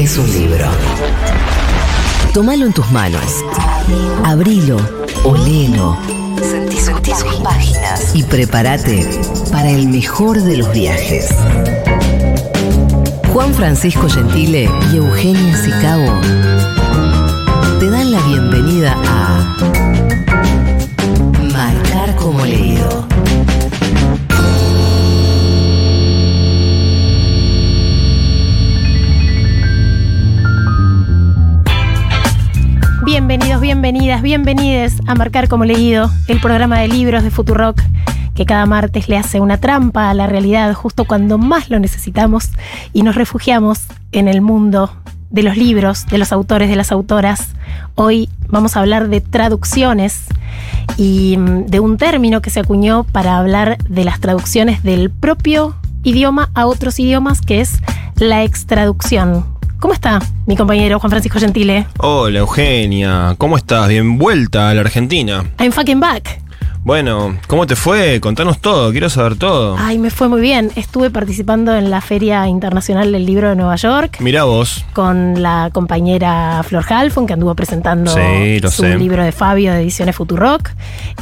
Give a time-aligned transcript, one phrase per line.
[0.00, 0.64] es un libro.
[2.32, 3.44] Tómalo en tus manos.
[4.24, 4.78] Abrilo,
[5.22, 5.98] olelo.
[6.40, 8.14] Sentí, sentí sus páginas.
[8.14, 9.06] Y prepárate
[9.50, 11.28] para el mejor de los viajes.
[13.32, 16.20] Juan Francisco Gentile y Eugenia Sicabo
[17.78, 19.56] te dan la bienvenida a
[21.52, 23.06] Marcar como leído.
[33.24, 37.80] Bienvenidos, bienvenidas, bienvenides a Marcar como Leído, el programa de libros de Futurock
[38.34, 42.50] que cada martes le hace una trampa a la realidad justo cuando más lo necesitamos
[42.92, 44.90] y nos refugiamos en el mundo
[45.30, 47.50] de los libros, de los autores, de las autoras.
[47.94, 50.24] Hoy vamos a hablar de traducciones
[50.96, 55.76] y mm, de un término que se acuñó para hablar de las traducciones del propio
[56.02, 57.78] idioma a otros idiomas, que es
[58.16, 59.51] la extraducción.
[59.82, 61.88] ¿Cómo está mi compañero Juan Francisco Gentile?
[61.98, 63.88] Hola Eugenia, ¿cómo estás?
[63.88, 65.44] Bien vuelta a la Argentina.
[65.58, 66.40] I'm fucking back.
[66.84, 68.18] Bueno, ¿cómo te fue?
[68.20, 69.76] Contanos todo, quiero saber todo.
[69.78, 70.72] Ay, me fue muy bien.
[70.74, 74.16] Estuve participando en la Feria Internacional del Libro de Nueva York.
[74.18, 74.84] Mirá vos.
[74.92, 78.98] Con la compañera Flor Halfon, que anduvo presentando Sí, su sé.
[78.98, 80.70] libro de Fabio de Ediciones Futurock.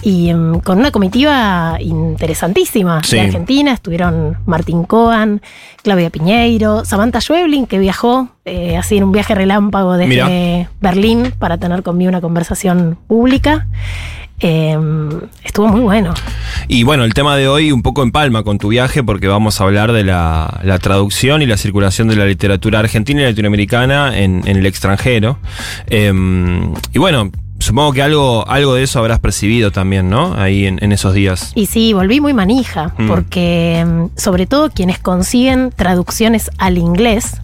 [0.00, 3.16] Y mm, con una comitiva interesantísima Sí.
[3.16, 3.72] de Argentina.
[3.74, 5.42] Estuvieron Martín Coan,
[5.82, 10.70] Claudia Piñeiro, Samantha Schweblin, que viajó eh, así en un viaje relámpago desde Mirá.
[10.80, 13.66] Berlín para tener conmigo una conversación pública.
[14.40, 14.76] Eh,
[15.44, 16.14] estuvo muy bueno.
[16.68, 19.60] Y bueno, el tema de hoy un poco en palma con tu viaje porque vamos
[19.60, 24.18] a hablar de la, la traducción y la circulación de la literatura argentina y latinoamericana
[24.18, 25.38] en, en el extranjero.
[25.88, 30.34] Em, y bueno, supongo que algo, algo de eso habrás percibido también, ¿no?
[30.34, 31.52] Ahí en, en esos días.
[31.54, 33.08] Y sí, volví muy manija, Mm.
[33.08, 37.40] porque mm, sobre todo quienes consiguen traducciones al inglés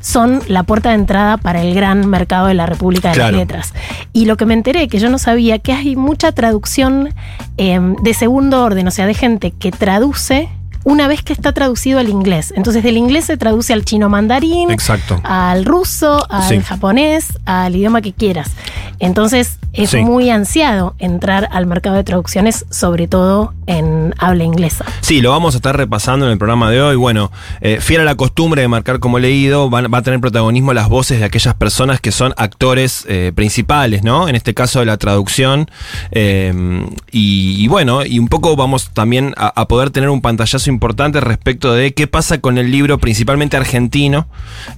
[0.00, 3.32] son la puerta de entrada para el gran mercado de la República de Claro.
[3.32, 3.74] las Letras.
[4.12, 7.10] Y lo que me enteré, que yo no sabía, que hay mucha traducción
[7.56, 10.48] em, de segundo orden, o sea, de gente que traduce
[10.84, 12.52] una vez que está traducido al inglés.
[12.56, 15.20] Entonces del inglés se traduce al chino mandarín, Exacto.
[15.24, 16.60] al ruso, al Sí.
[16.60, 18.50] japonés, al idioma que quieras.
[18.98, 19.98] Entonces es Sí.
[19.98, 24.84] muy ansiado entrar al mercado de traducciones, sobre todo en habla inglesa.
[25.00, 26.96] Sí, lo vamos a estar repasando en el programa de hoy.
[26.96, 27.30] Bueno,
[27.60, 30.88] eh, fiel a la costumbre de marcar como leído, van- va a tener protagonismo las
[30.88, 34.28] voces de aquellas personas que son actores eh, principales, ¿no?
[34.28, 35.70] En este caso de la traducción.
[36.10, 40.69] Eh, y, y bueno, y un poco vamos también a, a poder tener un pantallazo
[40.70, 44.28] importante respecto de qué pasa con el libro principalmente argentino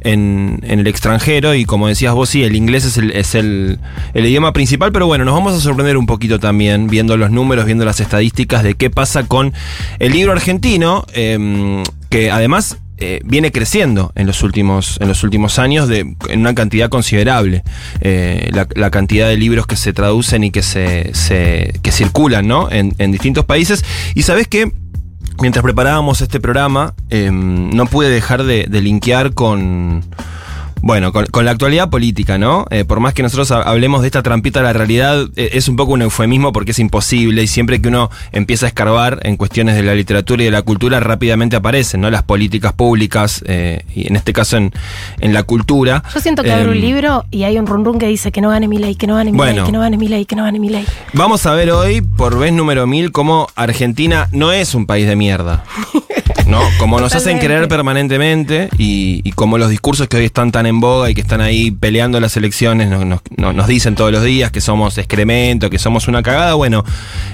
[0.01, 1.55] en, el extranjero.
[1.55, 3.79] Y como decías vos, sí, el inglés es el,
[4.15, 7.85] idioma principal, pero bueno, nos vamos a sorprender un poquito también viendo los números, viendo
[7.85, 9.53] las estadísticas de qué pasa con
[9.99, 15.59] el libro argentino, eh, que además eh, viene creciendo en los últimos, en los últimos
[15.59, 17.65] años de, en una cantidad considerable.
[18.01, 21.11] Eh, la, cantidad de libros que se traducen y que se,
[21.83, 22.71] que circulan ¿no?
[22.71, 23.85] en, en distintos países.
[24.15, 24.71] Y sabes que
[25.41, 30.05] mientras preparábamos este programa, eh, no pude dejar de, de linkear con.
[30.85, 32.67] Bueno, con, con la actualidad política, ¿no?
[32.71, 35.69] Eh, por más que nosotros ha- hablemos de esta trampita de la realidad, eh, es
[35.69, 39.37] un poco un eufemismo porque es imposible y siempre que uno empieza a escarbar en
[39.37, 42.11] cuestiones de la literatura y de la cultura, rápidamente aparecen, ¿no?
[42.11, 44.73] Las políticas públicas, eh, y en este caso en,
[45.21, 46.03] en la cultura.
[46.13, 48.41] Yo siento que abro un Eh, libro y hay un run run que dice que
[48.41, 50.35] no gane mi ley, que no gane mi ley, que no gane mi ley, que
[50.37, 50.85] no gane mi ley.
[51.13, 55.15] Vamos a ver hoy, por vez número mil, cómo Argentina no es un país de
[55.15, 55.63] mierda.
[56.47, 56.61] ¿No?
[56.79, 60.81] Como nos hacen creer permanentemente y, y como los discursos que hoy están tan en
[60.81, 64.23] boga y que están ahí peleando las elecciones nos, nos- nos- nos dicen todos los
[64.25, 66.55] días que somos excremento, que somos una cagada.
[66.55, 66.85] Bueno,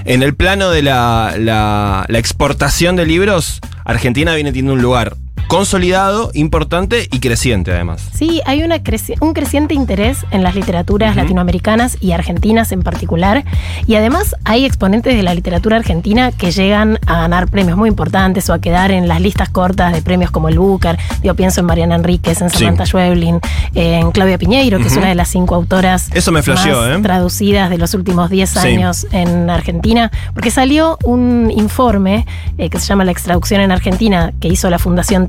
[0.05, 5.15] en el plano de la, la- la exportación de libros, Argentina viene teniendo un lugar
[5.49, 8.07] consolidado, importante y creciente además.
[8.13, 13.43] Sí, hay una creci- un creciente interés en las literaturas latinoamericanas y argentinas en particular.
[13.87, 18.47] Y además hay exponentes de la literatura argentina que llegan a ganar premios muy importantes
[18.49, 20.99] o a quedar en las listas cortas de premios como el Booker.
[21.23, 22.59] Yo pienso en Mariana Enríquez, en Sí.
[22.59, 23.39] Samantha Schweblin,
[23.73, 27.01] en Claudia Piñeiro, que es una de las cinco autoras Eso me flasheó, más ¿eh?
[27.01, 28.59] traducidas de los últimos 10 Sí.
[28.59, 30.11] años en Argentina.
[30.35, 32.27] Porque salió un informe
[32.59, 35.27] eh, que se llama La extraducción en Argentina, que hizo la Fundación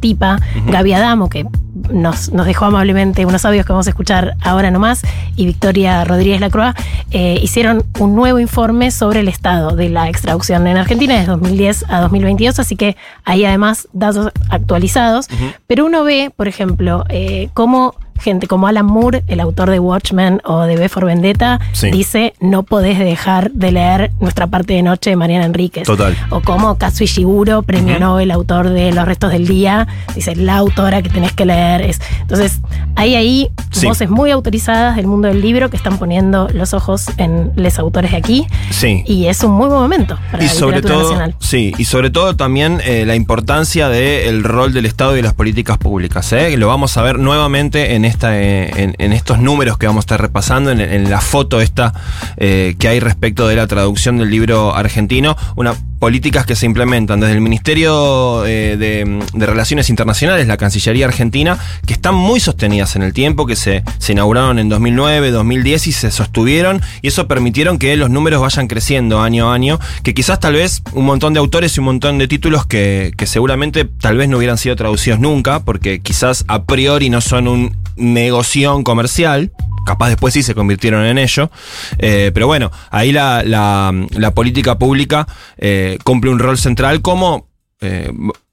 [0.66, 1.46] Gaby Adamo, que
[1.90, 5.02] nos, nos dejó amablemente unos audios que vamos a escuchar ahora nomás,
[5.36, 6.74] y Victoria Rodríguez Lacroix,
[7.10, 11.84] eh, hicieron un nuevo informe sobre el estado de la extracción en Argentina desde 2010
[11.88, 15.28] a 2022, así que hay además datos actualizados,
[15.66, 20.40] pero uno ve, por ejemplo, eh, cómo gente como Alan Moore, el autor de Watchmen
[20.44, 21.90] o de B for Vendetta, Sí.
[21.90, 25.84] dice no podés dejar de leer Nuestra parte de noche de Mariana Enríquez.
[25.84, 26.16] Total.
[26.30, 31.02] O como Kazuo Ishiguro, premio Nobel, autor de Los restos del día, dice la autora
[31.02, 31.80] que tenés que leer.
[31.82, 32.60] Es, entonces,
[32.96, 33.86] hay ahí Sí.
[33.86, 38.10] voces muy autorizadas del mundo del libro que están poniendo los ojos en los autores
[38.10, 38.46] de aquí.
[38.70, 39.02] Sí.
[39.06, 41.34] Y es un muy buen momento para Y la sobre todo, nacional.
[41.38, 45.78] sí, y sobre todo también eh, la importancia del rol del Estado y las políticas
[45.78, 46.32] públicas.
[46.32, 46.56] ¿eh?
[46.56, 48.04] Lo vamos a ver nuevamente en
[48.34, 51.92] eh, en, estos números que vamos a estar repasando, en, en la foto esta
[52.36, 57.20] eh, que hay respecto de la traducción del libro argentino, una políticas que se implementan
[57.20, 63.02] desde el Ministerio eh, de, Relaciones Internacionales, la Cancillería Argentina, que están muy sostenidas en
[63.02, 67.78] el tiempo, que se, se inauguraron en 2009, 2010 y se sostuvieron, y eso permitieron
[67.78, 71.40] que los números vayan creciendo año a año, que quizás tal vez un montón de
[71.40, 75.20] autores y un montón de títulos que, que seguramente tal vez no hubieran sido traducidos
[75.20, 79.52] nunca, porque quizás a priori no son un negoción comercial,
[79.90, 81.50] capaz después sí se convirtieron en ello.
[81.98, 83.92] Eh, pero bueno, ahí la, la-
[84.34, 85.26] política pública
[85.58, 87.48] eh, cumple un rol central como,
[87.80, 88.10] eh,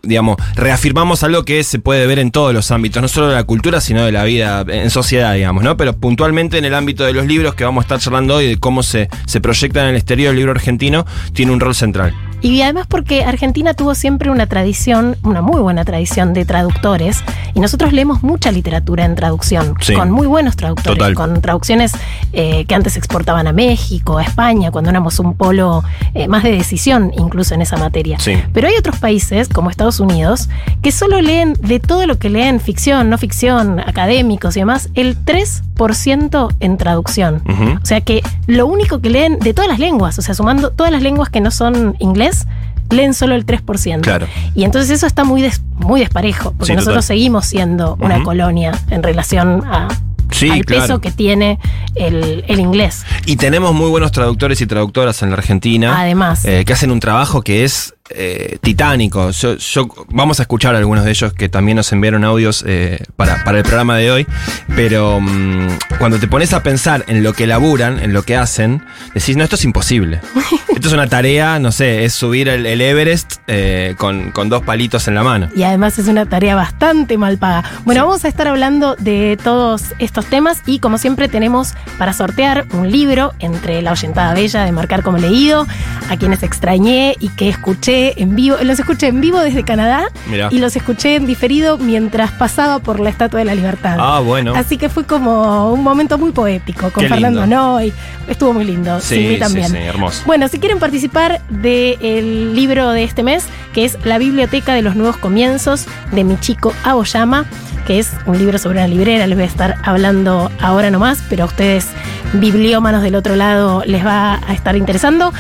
[0.08, 3.44] digamos, reafirmamos algo que se puede ver en todos los ámbitos, no solo de la
[3.44, 5.78] cultura, sino de la vida en sociedad, digamos, ¿no?
[5.78, 8.58] Pero puntualmente en el ámbito de los libros que vamos a estar charlando hoy, de
[8.58, 12.14] cómo se, se proyecta en el exterior el libro argentino, tiene un rol central.
[12.40, 17.24] Y además porque Argentina tuvo siempre una tradición, una muy buena tradición de traductores,
[17.56, 19.94] y nosotros leemos mucha literatura en traducción, Sí.
[19.94, 21.16] con muy buenos traductores, Total.
[21.16, 21.94] con traducciones
[22.34, 25.84] eh, que antes exportaban a México, a España, cuando éramos un polo
[26.14, 28.20] eh, más de decisión incluso en esa materia.
[28.20, 28.34] Sí.
[28.54, 30.50] Pero hay otros países, como Estados Unidos,
[30.82, 35.18] que solo leen de todo lo que leen, ficción, no ficción, académicos y demás, el
[35.24, 37.42] 3% en traducción.
[37.82, 40.92] O sea que lo único que leen de todas las lenguas, o sea, sumando todas
[40.92, 42.48] las lenguas que no son inglés,
[42.90, 44.02] leen solo el 3%.
[44.02, 44.28] Claro.
[44.56, 47.08] Y entonces eso está muy, des- muy desparejo, porque Sí, nosotros total.
[47.08, 49.88] seguimos siendo una colonia en relación a,
[50.32, 50.82] Sí, al claro.
[50.82, 51.58] peso que tiene
[51.96, 53.06] el, el inglés.
[53.26, 56.00] Y tenemos muy buenos traductores y traductoras en la Argentina.
[56.00, 56.44] Además.
[56.46, 59.32] eh, que hacen un trabajo que es eh, titánico.
[59.32, 63.44] Yo, yo- vamos a escuchar algunos de ellos que también nos enviaron audios eh, para,
[63.44, 64.28] para el programa de hoy.
[64.76, 65.68] Pero mm,
[66.00, 68.84] cuando te pones a pensar en lo que laburan, en lo que hacen,
[69.14, 70.20] decís, no, esto es imposible.
[70.78, 74.62] Esto es una tarea, no sé, es subir el, el Everest eh, con, con dos
[74.62, 75.50] palitos en la mano.
[75.56, 77.64] Y además es una tarea bastante mal paga.
[77.84, 78.06] Bueno, Sí.
[78.08, 82.92] vamos a estar hablando de todos estos temas y como siempre tenemos para sortear un
[82.92, 85.66] libro entre la oyentada bella de Marcar como leído,
[86.10, 90.50] a quienes extrañé y que escuché en vivo, los escuché en vivo desde Canadá Mirá.
[90.52, 93.98] y los escuché en diferido mientras pasaba por la Estatua de la Libertad.
[94.00, 94.54] Ah, bueno.
[94.56, 97.56] Así que fue como un momento muy poético con Qué Fernando lindo.
[97.56, 97.94] Noy.
[98.28, 99.00] Estuvo muy lindo.
[99.00, 99.70] Sí, Sí, sí, también.
[99.70, 100.24] sí, hermoso.
[100.26, 104.96] Bueno, si quieren participar del libro de este mes, que es La Biblioteca de los
[104.96, 107.46] Nuevos Comienzos, de Michiko Aoyama,
[107.86, 111.44] que es un libro sobre una librera, les voy a estar hablando ahora nomás, pero
[111.44, 111.88] a ustedes,
[112.34, 115.34] bibliómanos del otro lado, les va a estar interesando.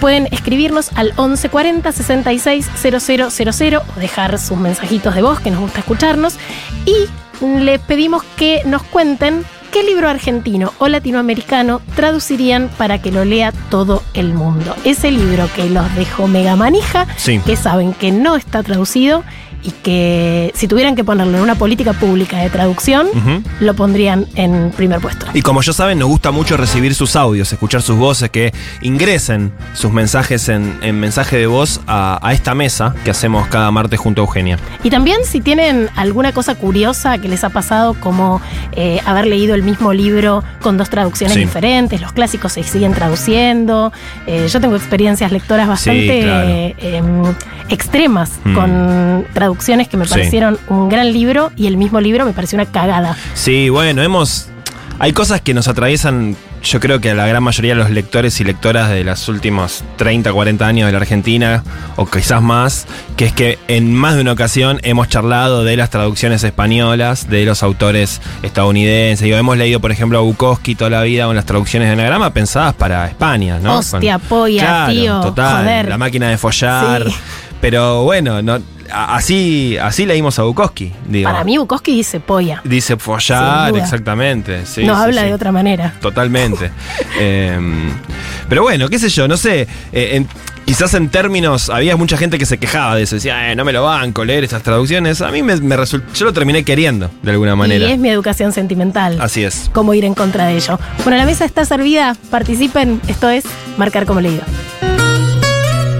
[0.00, 5.80] Pueden escribirnos al 1140 66 000 o dejar sus mensajitos de voz, que nos gusta
[5.80, 6.36] escucharnos.
[6.84, 6.94] Y
[7.60, 13.52] les pedimos que nos cuenten qué libro argentino o latinoamericano traducirían para que lo lea
[13.70, 14.74] todo el mundo.
[14.84, 17.40] Ese libro que los dejó mega manija, Sí.
[17.44, 19.24] que saben que no está traducido
[19.64, 23.08] y que si tuvieran que ponerlo en una política pública de traducción,
[23.60, 25.26] lo pondrían en primer puesto.
[25.34, 28.52] Y como ya saben, nos gusta mucho recibir sus audios, escuchar sus voces, que
[28.82, 33.70] ingresen sus mensajes en, en mensaje de voz a, a esta mesa que hacemos cada
[33.70, 34.58] martes junto a Eugenia.
[34.82, 38.42] Y también si tienen alguna cosa curiosa que les ha pasado, como
[38.72, 41.40] eh, haber leído el mismo libro con dos traducciones Sí.
[41.40, 43.92] diferentes, los clásicos se siguen traduciendo.
[44.26, 46.48] Eh, yo tengo experiencias lectoras bastante claro.
[46.48, 47.22] eh, em,
[47.70, 48.54] extremas Mm.
[48.54, 50.10] con traducciones que me Sí.
[50.10, 53.16] parecieron un gran libro y el mismo libro me pareció una cagada.
[53.34, 54.48] Sí, bueno, hemos.
[55.00, 58.40] Hay cosas que nos atraviesan, yo creo que a la gran mayoría de los lectores
[58.40, 61.64] y lectoras de los últimos 30, 40 años de la Argentina,
[61.96, 65.90] o quizás más, que es que en más de una ocasión hemos charlado de las
[65.90, 69.24] traducciones españolas, de los autores estadounidenses.
[69.24, 72.32] Digo, hemos leído, por ejemplo, a Bukowski toda la vida con las traducciones de anagrama
[72.32, 73.78] pensadas para España, ¿no?
[73.78, 75.88] Hostia, Con- polla, Claro, tío, Total, joder.
[75.88, 77.04] la máquina de follar.
[77.10, 77.14] Sí.
[77.60, 78.60] Pero bueno, no,
[78.94, 81.30] así, así leímos a Bukowski, digo.
[81.30, 82.60] Para mí Bukowski dice polla.
[82.64, 84.64] Dice follar, exactamente.
[84.66, 85.26] Sí, Nos sí, habla sí.
[85.28, 85.94] de otra manera.
[86.00, 86.70] Totalmente.
[87.16, 87.56] Eh,
[88.48, 89.62] pero bueno, qué sé yo, no sé.
[89.92, 90.28] eh, en-
[90.66, 93.14] quizás en términos, había mucha gente que se quejaba de eso.
[93.14, 95.20] Decía, "Eh, no me lo banco leer esas traducciones.
[95.22, 96.12] A mí me, me resultó.
[96.14, 97.86] Yo lo terminé queriendo, de alguna manera.
[97.88, 99.20] Y es mi educación sentimental.
[99.20, 99.70] Así es.
[99.72, 100.78] Cómo ir en contra de ello.
[101.04, 102.16] Bueno, la mesa está servida.
[102.30, 103.00] Participen.
[103.06, 103.44] Esto es
[103.76, 104.42] Marcar como leído.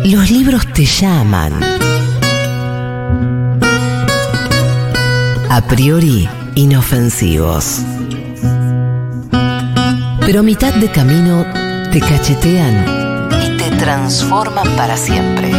[0.04, 1.54] Los libros te llaman.
[5.54, 7.80] A priori inofensivos.
[10.26, 11.46] Pero a mitad de camino
[11.92, 15.52] te cachetean y te transforman para siempre.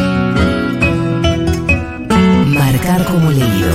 [2.45, 3.73] Marcar como leído.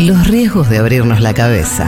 [0.00, 1.86] Los riesgos de abrirnos la cabeza.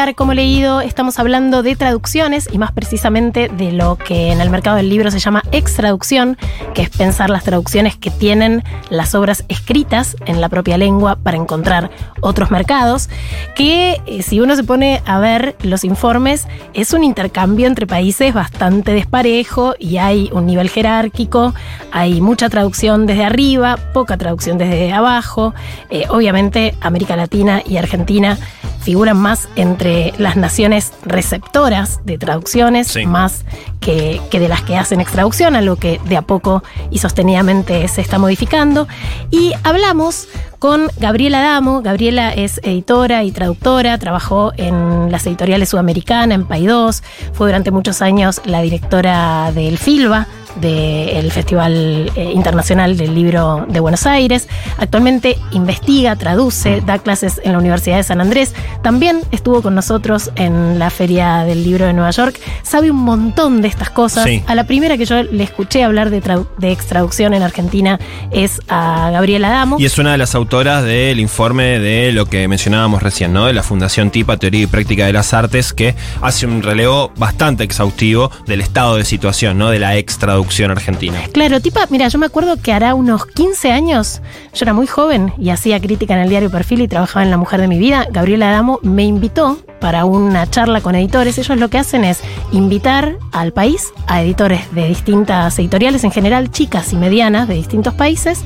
[0.00, 4.48] Marcar como leído estamos hablando de traducciones y más precisamente de lo que en el
[4.48, 6.38] mercado del libro se llama extraducción,
[6.72, 11.36] que es pensar las traducciones que tienen las obras escritas en la propia lengua para
[11.36, 11.90] encontrar
[12.22, 13.10] otros mercados,
[13.54, 18.32] que eh, si uno se pone a ver los informes es un intercambio entre países
[18.32, 21.52] bastante desparejo y hay un nivel jerárquico,
[21.92, 25.52] hay mucha traducción desde arriba, poca traducción desde abajo,
[25.90, 28.38] Eh, obviamente América Latina y Argentina
[28.80, 33.06] figuran más entre las naciones receptoras de traducciones, Sí.
[33.06, 33.44] más
[33.80, 38.00] que, que de las que hacen extraducción, algo que de a poco y sostenidamente se
[38.00, 38.88] está modificando.
[39.30, 40.28] Y hablamos
[40.60, 41.82] con Gabriela Damo.
[41.82, 47.02] Gabriela es editora y traductora, trabajó en las editoriales sudamericanas, en Paidós,
[47.32, 53.80] fue durante muchos años la directora del FILBA, del Festival eh, Internacional del Libro de
[53.80, 54.48] Buenos Aires.
[54.78, 58.54] Actualmente investiga, traduce, da clases en la Universidad de San Andrés.
[58.82, 62.38] También estuvo con nosotros en la Feria del Libro de Nueva York.
[62.62, 64.24] Sabe un montón de estas cosas.
[64.24, 64.42] Sí.
[64.46, 67.98] A la primera que yo le escuché hablar de extraducción en Argentina
[68.30, 69.76] es a Gabriela Damo.
[69.78, 73.46] Y es una de las autoras del informe de lo que mencionábamos recién, ¿no?
[73.46, 77.62] De la Fundación TIPA, Teoría y Práctica de las Artes, que hace un relevo bastante
[77.62, 79.70] exhaustivo del estado de situación, ¿no?
[79.70, 81.20] De la extraducción argentina.
[81.32, 85.32] Claro, tipa, mira, yo me acuerdo que hará unos 15 años, yo era muy joven
[85.38, 88.08] y hacía crítica en el diario Perfil y trabajaba en La Mujer de mi Vida.
[88.10, 91.38] Gabriela Adamo me invitó para una charla con editores.
[91.38, 96.50] Ellos lo que hacen es invitar al país a editores de distintas editoriales, en general
[96.50, 98.42] chicas y medianas de distintos países,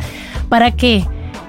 [0.50, 1.06] para que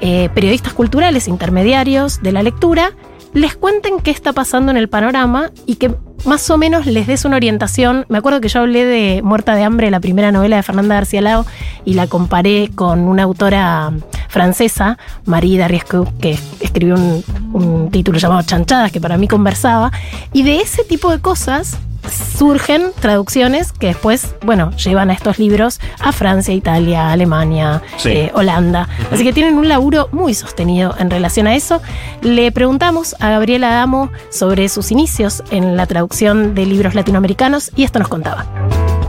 [0.08, 2.92] eh, periodistas culturales, intermediarios de la lectura,
[3.34, 5.96] les cuenten qué está pasando en el panorama y que
[6.26, 8.06] más o menos les des una orientación.
[8.08, 11.22] Me acuerdo que yo hablé de Muerta de Hambre, la primera novela de Fernanda García
[11.22, 11.48] Lao,
[11.86, 13.94] y la comparé con una autora
[14.30, 19.92] francesa, Marie Dariescu, que escribió un, un título llamado Chanchadas, que para mí conversaba.
[20.34, 21.80] Y de ese tipo de cosas
[22.12, 28.10] surgen traducciones que después, bueno, llevan a estos libros a Francia, Italia, Alemania, Sí.
[28.10, 28.88] eh, Holanda.
[29.12, 31.82] Así que tienen un laburo muy sostenido en relación a eso.
[32.22, 37.84] Le preguntamos a Gabriela Adamo sobre sus inicios en la traducción de libros latinoamericanos y
[37.84, 38.46] esto nos contaba.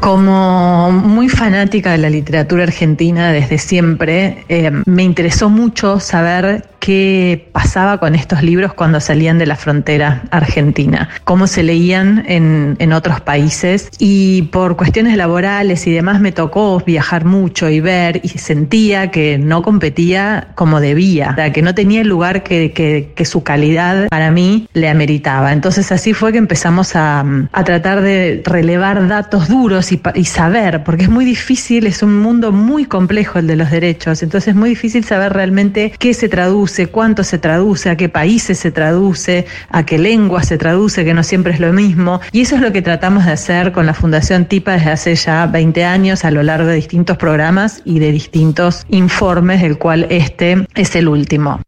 [0.00, 7.48] Como muy fanática de la literatura argentina desde siempre, eh, me interesó mucho saber qué
[7.52, 12.92] pasaba con estos libros cuando salían de la frontera argentina, cómo se leían en, en
[12.92, 18.28] otros países y por cuestiones laborales y demás me tocó viajar mucho y ver y
[18.28, 23.12] sentía que no competía como debía, o sea, que no tenía el lugar que, que-
[23.14, 25.52] que su calidad para mí le ameritaba.
[25.52, 30.82] Entonces así fue que empezamos a, a tratar de relevar datos duros y, y saber,
[30.84, 34.54] porque es muy difícil, es un mundo muy complejo el de los derechos, entonces es
[34.54, 39.46] muy difícil saber realmente qué se traduce, cuánto se traduce, a qué países se traduce,
[39.70, 42.20] a qué lengua se traduce, que no siempre es lo mismo.
[42.32, 45.46] Y eso es lo que tratamos de hacer con la Fundación TIPA desde hace ya
[45.46, 50.66] 20 años a lo largo de distintos programas y de distintos informes, del cual este
[50.74, 51.60] es el último.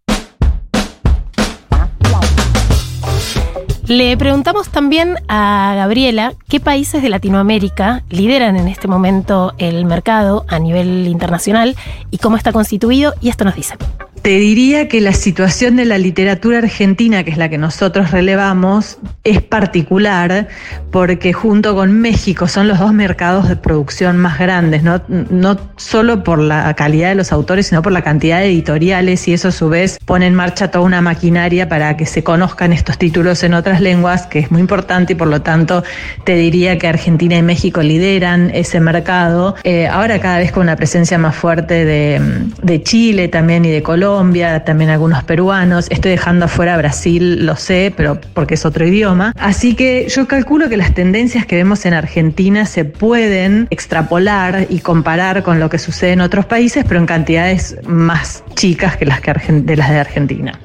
[3.89, 10.45] Le preguntamos también a Gabriela qué países de Latinoamérica lideran en este momento el mercado
[10.47, 11.75] a nivel internacional
[12.11, 13.77] y cómo está constituido y esto nos dice.
[14.23, 18.99] Te diría que la situación de la literatura argentina, que es la que nosotros relevamos,
[19.23, 20.49] es particular
[20.91, 26.25] porque junto con México son los dos mercados de producción más grandes, no, no solo
[26.25, 29.53] por la calidad de los autores, sino por la cantidad de editoriales y eso a
[29.53, 33.55] su vez pone en marcha toda una maquinaria para que se conozcan estos títulos en
[33.55, 35.85] otras lenguas, que es muy importante y por lo tanto
[36.25, 39.55] te diría que Argentina y México lideran ese mercado.
[39.65, 42.21] Eh, ahora cada vez con una presencia más fuerte de,
[42.63, 45.87] de Chile también y de Colombia Colombia, también algunos peruanos.
[45.91, 49.35] Estoy dejando afuera Brasil, lo sé, pero porque es otro idioma.
[49.39, 54.79] Así que yo calculo que las tendencias que vemos en Argentina se pueden extrapolar y
[54.79, 59.21] comparar con lo que sucede en otros países, pero en cantidades más chicas que las,
[59.21, 60.59] que de, las de Argentina.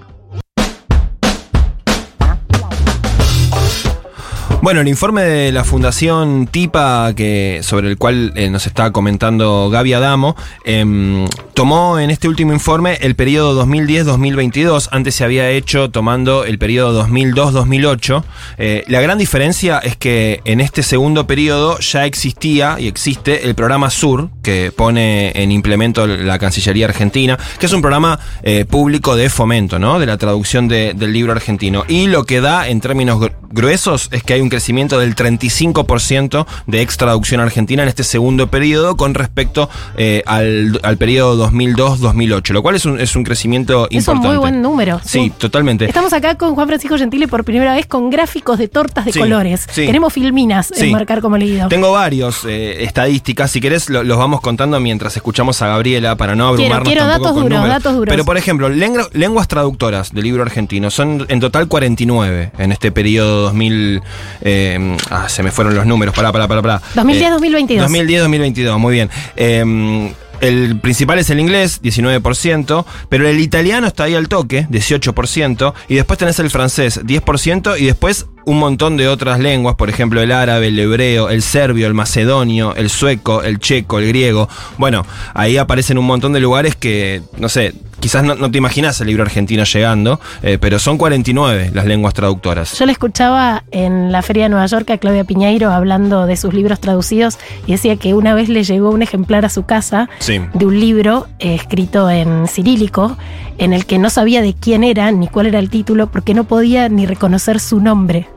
[4.64, 9.70] Bueno, el informe de la Fundación TIPA, que, sobre el cual eh, nos está comentando
[9.70, 14.88] Gaby Adamo, em, tomó en este último informe el periodo 2010-2022.
[14.94, 18.24] Antes se había hecho tomando el periodo 2002-2008.
[18.58, 23.56] Eh, la gran diferencia es que en este segundo periodo ya existía y existe el
[23.56, 29.18] programa SUR, que pone en implemento la Cancillería Argentina, que es un programa eh, público
[29.18, 30.00] de fomento, ¿no?
[30.00, 31.84] De la traducción del libro argentino.
[31.90, 36.82] Y lo que da en términos gruesos es que hay un crecimiento del 35% de
[36.82, 39.68] extraducción argentina en este segundo periodo con respecto
[39.98, 43.98] eh, al, al, periodo 2002-2008, lo cual es un, es un crecimiento importante.
[43.98, 45.02] Es un muy buen número.
[45.04, 45.86] Sí, totalmente.
[45.86, 49.66] Estamos acá con Juan Francisco Gentile por primera vez con gráficos de tortas de colores.
[49.74, 51.68] Tenemos filminas en marcar como leído.
[51.68, 56.50] Tengo varios eh, estadísticas, si querés los vamos contando mientras escuchamos a Gabriela para no
[56.50, 58.08] abrumarnos quiero, quiero datos duros, datos duros.
[58.08, 63.42] Pero por ejemplo, lenguas traductoras del libro argentino son en total 49 en este periodo
[63.44, 64.02] 2000
[64.44, 66.62] eh, ah, se me fueron los números, pará, pará, pará.
[66.62, 66.82] pará.
[66.96, 67.88] 2010-2022.
[67.88, 69.10] 2010-2022, muy bien.
[69.36, 75.74] Eh, el principal es el inglés, 19%, pero el italiano está ahí al toque, 18%,
[75.88, 80.22] y después tenés el francés, 10%, y después un montón de otras lenguas, por ejemplo
[80.22, 84.50] el árabe, el hebreo, el serbio, el macedonio, el sueco, el checo, el griego.
[84.78, 89.08] Bueno, ahí aparecen un montón de lugares que, no sé, quizás no, te imaginas el
[89.08, 92.78] libro argentino llegando, eh, pero son 49 las lenguas traductoras.
[92.78, 96.54] Yo le escuchaba en la Feria de Nueva York a Claudia Piñeiro hablando de sus
[96.54, 100.66] libros traducidos y decía que una vez le llegó un ejemplar a su casa de
[100.66, 103.18] un libro eh, escrito en cirílico
[103.58, 106.44] en el que no sabía de quién era ni cuál era el título porque no
[106.44, 108.28] podía ni reconocer su nombre.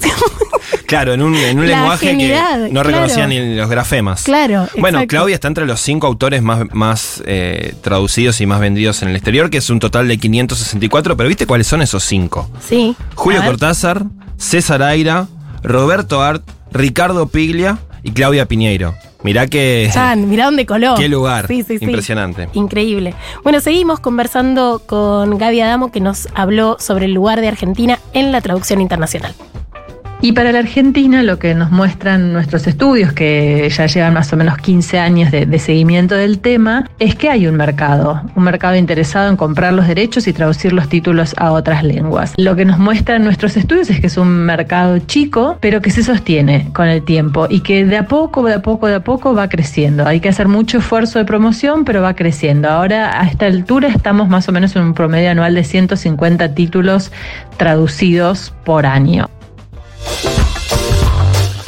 [0.86, 4.22] Claro, en un, lenguaje que no reconocía ni los grafemas.
[4.22, 4.68] Claro.
[4.78, 9.08] Bueno, Claudia está entre los cinco autores más, más eh, traducidos y más vendidos en
[9.08, 12.48] el exterior, que es un total de 564, pero ¿viste cuáles son esos cinco?
[12.60, 12.94] Sí.
[13.14, 14.04] Julio Cortázar,
[14.36, 15.26] César Aira,
[15.62, 18.94] Roberto Art, Ricardo Piglia y Claudia Piñeiro.
[19.22, 19.90] Mirá que.
[19.92, 20.94] Chan, mirá dónde coló.
[20.94, 21.48] Qué lugar.
[21.48, 22.48] Sí, sí, Impresionante.
[22.52, 23.14] Increíble.
[23.42, 28.30] Bueno, seguimos conversando con Gaby Adamo, que nos habló sobre el lugar de Argentina en
[28.30, 29.34] la traducción internacional.
[30.22, 34.36] Y para la Argentina lo que nos muestran nuestros estudios, que ya llevan más o
[34.36, 39.28] menos 15 años de, seguimiento del tema, es que hay un mercado, un mercado interesado
[39.28, 42.34] en comprar los derechos y traducir los títulos a otras lenguas.
[42.36, 46.02] Lo que nos muestran nuestros estudios es que es un mercado chico, pero que se
[46.02, 49.34] sostiene con el tiempo y que de a poco, de a poco, de a poco
[49.34, 50.06] va creciendo.
[50.06, 52.68] Hay que hacer mucho esfuerzo de promoción, pero va creciendo.
[52.70, 57.12] Ahora a esta altura estamos más o menos en un promedio anual de 150 títulos
[57.58, 59.28] traducidos por año.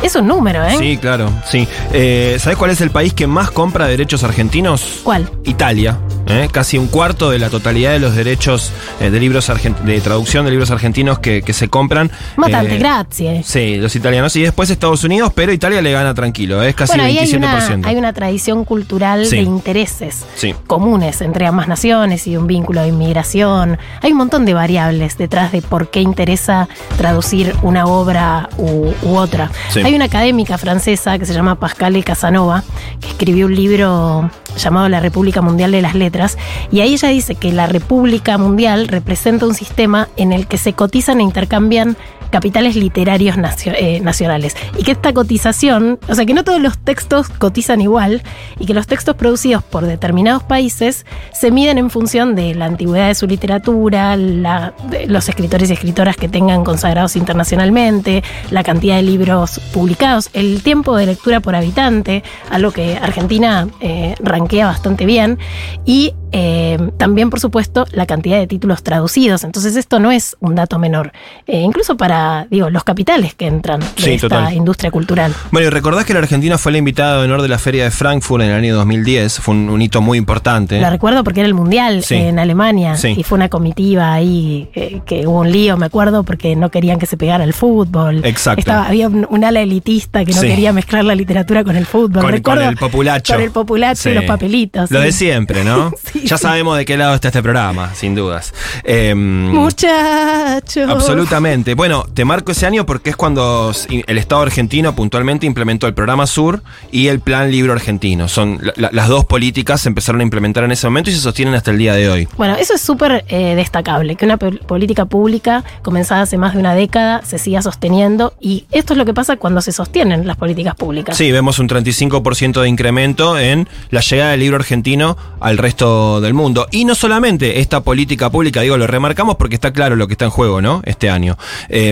[0.03, 0.77] Es un número, ¿eh?
[0.79, 1.67] Sí, claro, sí.
[1.93, 5.01] Eh, ¿Sabes cuál es el país que más compra derechos argentinos?
[5.03, 5.29] ¿Cuál?
[5.45, 5.99] Italia.
[6.29, 6.49] ¿eh?
[6.51, 9.51] Casi un cuarto de la totalidad de los derechos eh, de libros
[9.85, 12.11] de traducción de libros argentinos que, se compran.
[12.37, 13.47] Matante, eh, gracias.
[13.47, 14.37] Sí, los italianos.
[14.37, 17.23] Y después Estados Unidos, pero Italia le gana tranquilo, es casi bueno, 27%.
[17.25, 17.35] Hay
[17.75, 20.25] una, hay una tradición cultural de intereses
[20.67, 23.79] comunes entre ambas naciones y un vínculo de inmigración.
[24.03, 29.51] Hay un montón de variables detrás de por qué interesa traducir una obra u, otra.
[29.89, 32.63] Hay una académica francesa que se llama Pascal Casanova,
[33.01, 36.37] que escribió un libro llamado La República Mundial de las Letras,
[36.71, 40.75] y ahí ella dice que la República Mundial representa un sistema en el que se
[40.75, 41.97] cotizan e intercambian
[42.31, 43.37] capitales literarios
[43.67, 44.57] eh, nacionales.
[44.77, 48.23] Y que esta cotización, o sea, que no todos los textos cotizan igual
[48.59, 53.09] y que los textos producidos por determinados países se miden en función de la antigüedad
[53.09, 59.61] de su literatura, los escritores y escritoras que tengan consagrados internacionalmente, la cantidad de libros
[59.73, 65.39] publicados, el tiempo de lectura por habitante, algo que Argentina eh, ranquea bastante bien,
[65.85, 69.45] y eh, también, por supuesto, la cantidad de títulos traducidos.
[69.45, 71.13] Entonces, esto no es un dato menor.
[71.47, 72.18] Eh, incluso para,
[72.51, 75.35] digo, los capitales que entran de esta industria cultural.
[75.51, 77.91] Bueno, y recordás que la Argentina fue la invitada de honor de la Feria de
[77.91, 79.41] Frankfurt en el año 2010.
[79.41, 80.81] Fue un, hito muy importante.
[80.81, 82.97] La recuerdo porque era el Mundial en Alemania.
[83.17, 86.99] Y fue una comitiva ahí eh, que hubo un lío, me acuerdo, porque no querían
[86.99, 88.25] que se pegara el fútbol.
[88.25, 88.73] Exacto.
[88.73, 92.23] había un, ala elitista que no quería mezclar la literatura con el fútbol.
[92.43, 93.35] Con, el populacho.
[93.35, 94.91] Con el populacho y los papelitos.
[94.91, 95.93] Lo de siempre, ¿no?
[96.25, 98.53] ya sabemos de qué lado está este programa, sin dudas.
[98.85, 100.89] Eh, Muchachos.
[100.89, 101.75] Absolutamente.
[101.75, 106.27] Bueno, te marco ese año porque es cuando el Estado argentino puntualmente implementó el programa
[106.27, 108.29] Sur y el Plan Libro Argentino.
[108.29, 111.71] Son las dos políticas se empezaron a implementar en ese momento y se sostienen hasta
[111.71, 112.29] el día de hoy.
[112.37, 116.75] Bueno, eso es súper eh, destacable, que una política pública comenzada hace más de una
[116.75, 120.75] década se siga sosteniendo y esto es lo que pasa cuando se sostienen las políticas
[120.75, 121.17] públicas.
[121.17, 126.35] Sí, vemos un 35% de incremento en la llegada del libro argentino al resto del
[126.35, 126.67] mundo.
[126.71, 130.25] Y no solamente esta política pública, digo, lo remarcamos porque está claro lo que está
[130.25, 130.83] en juego, ¿no?
[130.85, 131.37] Este año.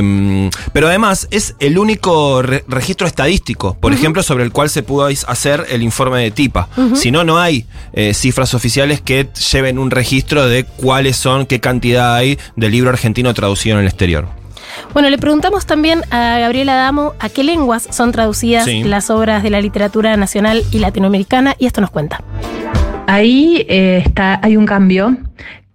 [0.06, 5.06] Em, pero además es el único registro estadístico, por ejemplo, sobre el cual se pudo
[5.06, 6.68] hacer el informe de TIPA.
[6.94, 11.60] Si no, no hay eh, cifras oficiales que lleven un registro de cuáles son, qué
[11.60, 14.28] cantidad hay de libro argentino traducido en el exterior.
[14.92, 19.50] Bueno, le preguntamos también a Gabriela Damo a qué lenguas son traducidas las obras de
[19.50, 22.22] la literatura nacional y latinoamericana y esto nos cuenta.
[23.06, 25.16] Ahí eh, está, hay un cambio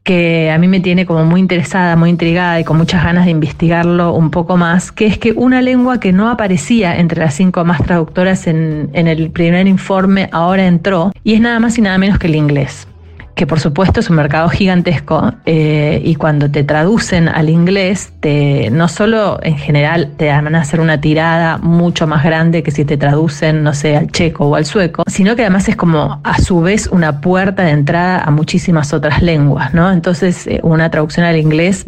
[0.04, 3.32] que a mí me tiene como muy interesada, muy intrigada y con muchas ganas de
[3.32, 7.64] investigarlo un poco más, que es que una lengua que no aparecía entre las cinco
[7.66, 11.98] más traductoras en, en el primer informe ahora entró y es nada más y nada
[11.98, 12.88] menos que el inglés
[13.36, 18.70] que por supuesto es un mercado gigantesco eh, y cuando te traducen al inglés, te,
[18.72, 22.86] no solo en general te van a hacer una tirada mucho más grande que si
[22.86, 26.38] te traducen, no sé, al checo o al sueco, sino que además es como a
[26.39, 29.91] su vez una puerta de entrada a muchísimas otras lenguas, ¿no?
[29.91, 31.86] Entonces, eh, una traducción al inglés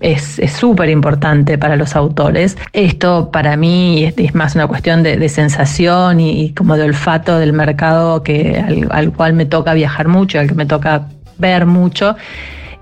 [0.00, 2.56] es súper importante para los autores.
[2.72, 8.22] Esto para mí es, más una cuestión de, sensación y, como de olfato del mercado
[8.22, 12.16] que, al, cual me toca viajar mucho, al que me toca ver mucho,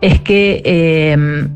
[0.01, 1.49] es que eh,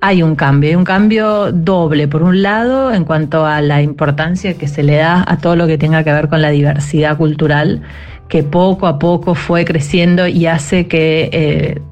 [0.00, 2.08] hay un cambio, hay un cambio doble.
[2.08, 5.66] Por un lado, en cuanto a la importancia que se le da a todo lo
[5.66, 7.82] que tenga que ver con la diversidad cultural,
[8.28, 11.28] que poco a poco fue creciendo y hace que...
[11.32, 11.82] Eh,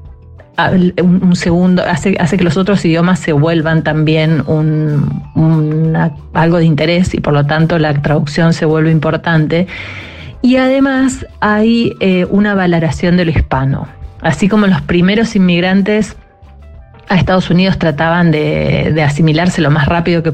[0.69, 5.97] un, segundo, hace, hace que los otros idiomas se vuelvan también un,
[6.33, 9.67] algo de interés y por lo tanto la traducción se vuelve importante.
[10.41, 13.87] Y además hay eh, una valoración de lo hispano.
[14.21, 16.15] Así como los primeros inmigrantes
[17.07, 20.31] a Estados Unidos trataban de, asimilarse lo más rápido que,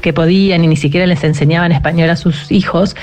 [0.00, 2.96] que, podían y ni siquiera les enseñaban español a sus hijos,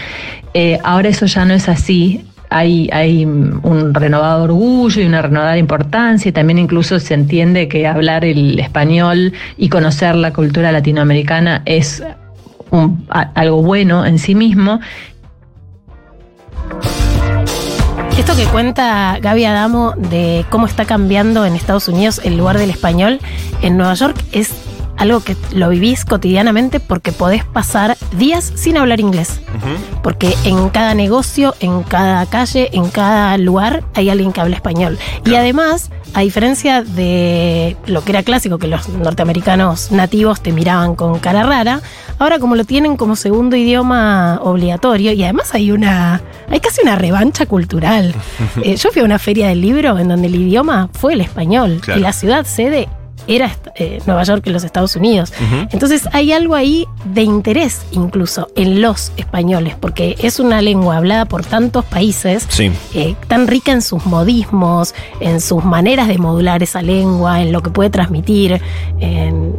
[0.53, 6.29] eh, ahora eso ya no es así hay, un renovado orgullo y una renovada importancia,
[6.29, 12.03] y también incluso se entiende que hablar el español y conocer la cultura latinoamericana es
[13.09, 14.79] algo bueno en sí mismo.
[18.17, 22.69] Esto que cuenta Gaby Adamo de cómo está cambiando en Estados Unidos el lugar del
[22.69, 23.19] español,
[23.61, 24.53] en Nueva York es
[25.03, 29.41] algo que lo vivís cotidianamente porque podés pasar días sin hablar inglés.
[30.01, 34.97] Porque en cada negocio, en cada calle, en cada lugar hay alguien que habla español.
[35.25, 40.95] Y además, a diferencia de lo que era clásico, que los norteamericanos nativos te miraban
[40.95, 41.81] con cara rara,
[42.17, 46.21] ahora como lo tienen como segundo idioma obligatorio, y además hay una.
[46.49, 48.15] hay casi una revancha cultural.
[48.63, 51.81] Eh, yo fui a una feria del libro en donde el idioma fue el español.
[51.95, 52.87] Y la ciudad sede
[53.27, 55.33] era eh, Nueva York en los Estados Unidos.
[55.71, 61.25] Entonces hay algo ahí de interés incluso en los españoles, porque es una lengua hablada
[61.25, 62.47] por tantos países,
[62.93, 67.61] eh, tan rica en sus modismos, en sus maneras de modular esa lengua, en lo
[67.61, 68.61] que puede transmitir.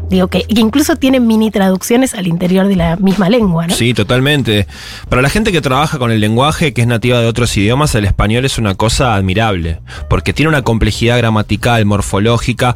[0.08, 3.66] digo que, incluso tiene mini traducciones al interior de la misma lengua.
[3.66, 3.74] ¿no?
[3.74, 4.66] Sí, totalmente.
[5.08, 8.04] Para la gente que trabaja con el lenguaje, que es nativa de otros idiomas, el
[8.04, 12.74] español es una cosa admirable, porque tiene una complejidad gramatical, morfológica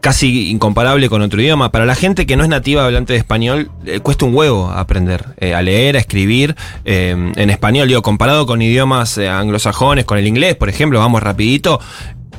[0.00, 1.70] casi incomparable con otro idioma.
[1.70, 5.24] Para la gente que no es nativa hablante de español, eh, cuesta un huevo aprender
[5.38, 7.88] eh, a leer, a escribir eh, en español.
[7.88, 11.80] Digo, comparado con idiomas anglosajones, con el inglés, por ejemplo, vamos rapidito,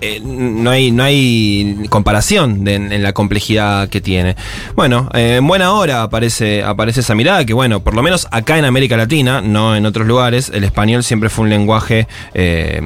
[0.02, 4.36] eh, no, hay, no hay comparación en la complejidad que tiene.
[4.76, 8.58] Bueno, eh, en buena hora aparece, aparece esa mirada que, bueno, por lo menos acá
[8.58, 12.82] en América Latina, no en otros lugares, el español siempre fue un lenguaje eh,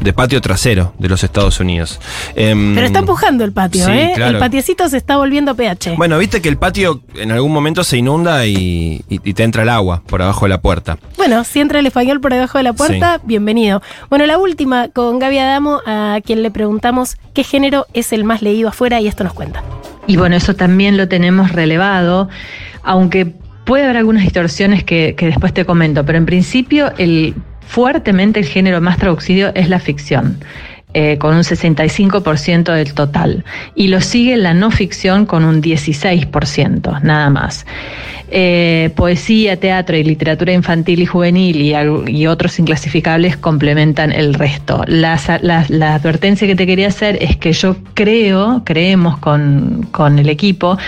[0.00, 2.00] de patio trasero de los Estados Unidos.
[2.34, 4.12] Em, Pero está empujando el patio, ¿eh?
[4.16, 5.94] El patiecito se está volviendo pH.
[5.96, 9.04] Bueno, viste que el patio en algún momento se inunda y,
[9.34, 10.98] te entra el agua por abajo de la puerta.
[11.16, 13.82] Bueno, si entra el español por debajo de la puerta, bienvenido.
[14.10, 18.42] Bueno, la última con Gaby Adamo, a quien le preguntamos qué género es el más
[18.42, 19.62] leído afuera y esto nos cuenta.
[20.08, 22.28] Y bueno, eso también lo tenemos relevado,
[22.82, 23.26] aunque
[23.64, 28.80] puede haber algunas distorsiones que, después te comento, pero en principio el, fuertemente el género
[28.80, 30.38] más traducido es la ficción.
[30.94, 33.44] Eh, con un 65% del total.
[33.74, 37.66] Y lo sigue la no ficción con un 16%, nada más.
[38.30, 44.82] Eh, poesía, teatro y literatura infantil y juvenil y, otros inclasificables complementan el resto.
[44.86, 50.78] La, advertencia que te quería hacer es que yo creo, creemos con, con el equipo,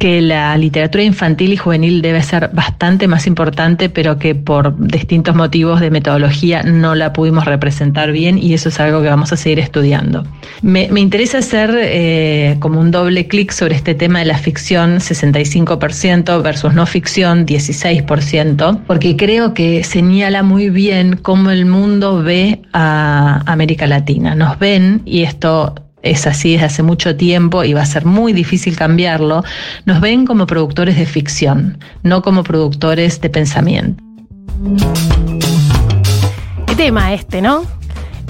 [0.00, 5.36] que la literatura infantil y juvenil debe ser bastante más importante, pero que por distintos
[5.36, 9.36] motivos de metodología no la pudimos representar bien y eso es algo que vamos a
[9.36, 10.24] seguir estudiando.
[10.62, 16.42] Me, interesa hacer eh, como un doble clic sobre este tema de la ficción 65%
[16.42, 23.42] versus no ficción 16%, porque creo que señala muy bien cómo el mundo ve a
[23.44, 24.34] América Latina.
[24.34, 28.32] Nos ven, y esto es así desde hace mucho tiempo y va a ser muy
[28.32, 29.44] difícil cambiarlo,
[29.84, 34.02] nos ven como productores de ficción, no como productores de pensamiento.
[36.66, 37.79] ¿Qué tema este, no?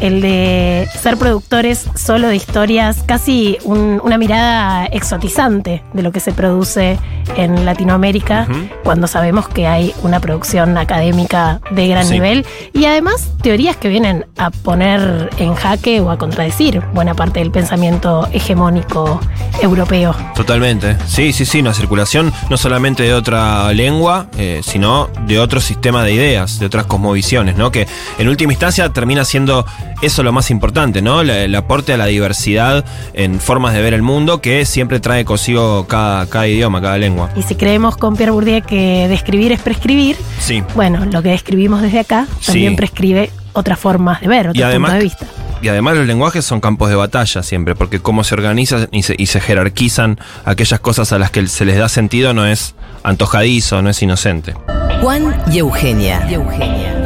[0.00, 6.32] El de ser productores solo de historias, casi una mirada exotizante de lo que se
[6.32, 6.98] produce
[7.36, 8.48] en Latinoamérica,
[8.82, 14.26] cuando sabemos que hay una producción académica de gran nivel y además teorías que vienen
[14.36, 19.20] a poner en jaque o a contradecir buena parte del pensamiento hegemónico
[19.62, 20.14] europeo.
[20.34, 25.60] Totalmente, sí, sí, sí, una circulación no solamente de otra lengua, eh, sino de otro
[25.60, 27.70] sistema de ideas, de otras cosmovisiones, ¿no?
[27.70, 27.86] Que
[28.18, 29.66] en última instancia termina siendo
[30.02, 31.20] eso lo más importante, ¿no?
[31.20, 35.86] El, aporte a la diversidad en formas de ver el mundo que siempre trae consigo
[35.86, 37.30] cada, cada idioma, cada lengua.
[37.36, 40.62] Y si creemos con Pierre Bourdieu que describir es prescribir, sí.
[40.74, 45.00] bueno, lo que describimos desde acá también prescribe otras formas de ver, otros puntos de
[45.00, 45.26] vista.
[45.62, 49.14] Y además los lenguajes son campos de batalla siempre, porque cómo se organizan y se,
[49.18, 53.82] y se jerarquizan aquellas cosas a las que se les da sentido no es antojadizo,
[53.82, 54.54] no es inocente.
[55.02, 56.26] Juan y Eugenia.
[56.30, 56.96] Y Eugenia.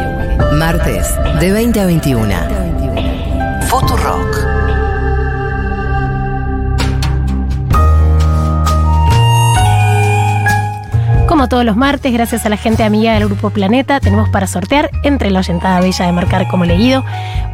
[0.52, 1.09] Martes,
[1.40, 2.63] de 20 a 21.
[3.70, 4.37] Rock.
[11.27, 14.90] Como todos los martes, gracias a la gente amiga del Grupo Planeta, tenemos para sortear
[15.03, 17.05] entre la oyentada bella de marcar como leído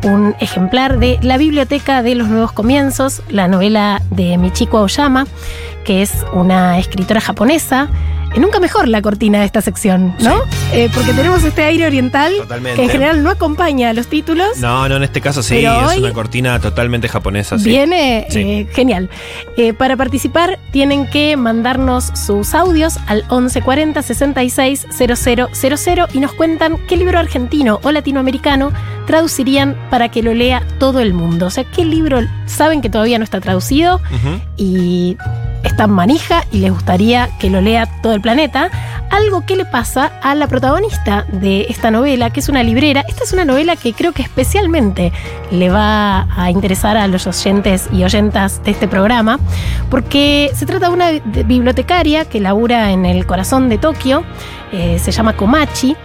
[0.05, 5.27] un ejemplar de La Biblioteca de los Nuevos Comienzos, la novela de Michiko Aoyama,
[5.85, 7.88] que es una escritora japonesa
[8.38, 10.43] nunca mejor la cortina de esta sección, ¿no?
[10.73, 12.33] Eh, porque tenemos este aire oriental
[12.77, 14.59] que en general no acompaña a los títulos.
[14.59, 17.57] No, no, en este caso sí, es una cortina totalmente japonesa.
[17.57, 19.11] Viene eh, genial.
[19.57, 26.79] Eh, para participar tienen que mandarnos sus audios al 1140 66 000 y nos cuentan
[26.87, 28.73] qué libro argentino o latinoamericano
[29.07, 31.47] traducirían para que lo lea todo el mundo.
[31.47, 34.01] O sea, qué libro saben que todavía no está traducido
[34.57, 35.16] y
[35.62, 38.70] está en manija y les gustaría que lo lea todo el planeta.
[39.11, 43.05] Algo que le pasa a la protagonista de esta novela, que es una librera.
[43.09, 45.12] Esta es una novela que creo que especialmente
[45.51, 49.40] le va a interesar a los oyentes y oyentas de este programa,
[49.90, 51.11] porque se trata de una
[51.44, 54.23] bibliotecaria que labura en el corazón de Tokio,
[54.73, 55.96] eh, se llama Komachi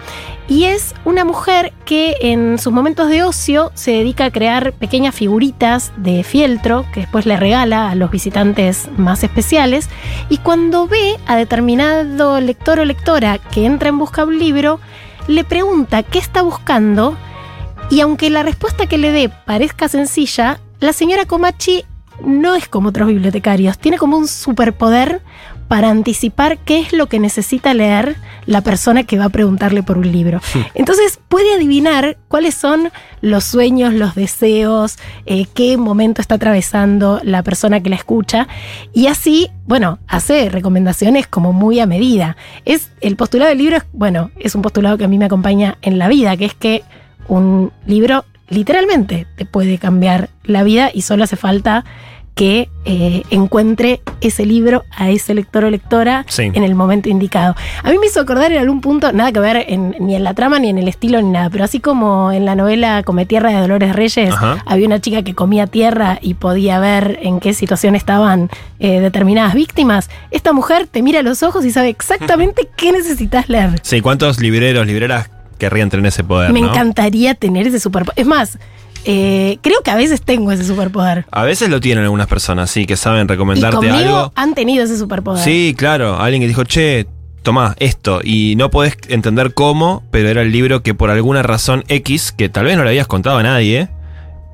[0.47, 5.15] y es una mujer que en sus momentos de ocio se dedica a crear pequeñas
[5.15, 9.89] figuritas de fieltro que después le regala a los visitantes más especiales.
[10.29, 14.79] Y cuando ve a determinado lector o lectora que entra en busca de un libro,
[15.27, 17.17] le pregunta qué está buscando.
[17.89, 21.85] Y aunque la respuesta que le dé parezca sencilla, la señora Komachi
[22.23, 25.21] no es como otros bibliotecarios, tiene como un superpoder
[25.67, 29.97] para anticipar qué es lo que necesita leer la persona que va a preguntarle por
[29.97, 30.39] un libro.
[30.73, 37.41] Entonces puede adivinar cuáles son los sueños, los deseos, eh, qué momento está atravesando la
[37.43, 38.47] persona que la escucha
[38.93, 42.37] y así, bueno, hace recomendaciones como muy a medida.
[42.65, 45.97] Es el postulado del libro, bueno, es un postulado que a mí me acompaña en
[45.97, 46.83] la vida, que es que
[47.27, 51.83] un libro literalmente te puede cambiar la vida y solo hace falta
[52.35, 57.55] que eh, encuentre ese libro a ese lector o lectora en el momento indicado.
[57.81, 59.65] A mí me hizo acordar en algún punto, nada que ver
[59.99, 62.55] ni en la trama, ni en el estilo, ni nada, pero así como en la
[62.55, 67.19] novela Come Tierra de Dolores Reyes, había una chica que comía tierra y podía ver
[67.21, 71.71] en qué situación estaban eh, determinadas víctimas, esta mujer te mira a los ojos y
[71.71, 73.79] sabe exactamente qué necesitas leer.
[73.81, 76.51] Sí, ¿cuántos libreros, libreras querrían tener ese poder?
[76.51, 78.19] Me encantaría tener ese superpoder.
[78.19, 78.59] Es más,
[79.05, 81.25] eh, creo que a veces tengo ese superpoder.
[81.31, 84.31] A veces lo tienen algunas personas, sí, que saben recomendarte y algo.
[84.35, 85.43] Han tenido ese superpoder.
[85.43, 86.19] Sí, claro.
[86.19, 87.07] Alguien que dijo, che,
[87.43, 88.19] tomá esto.
[88.23, 92.49] Y no podés entender cómo, pero era el libro que por alguna razón X, que
[92.49, 93.89] tal vez no le habías contado a nadie,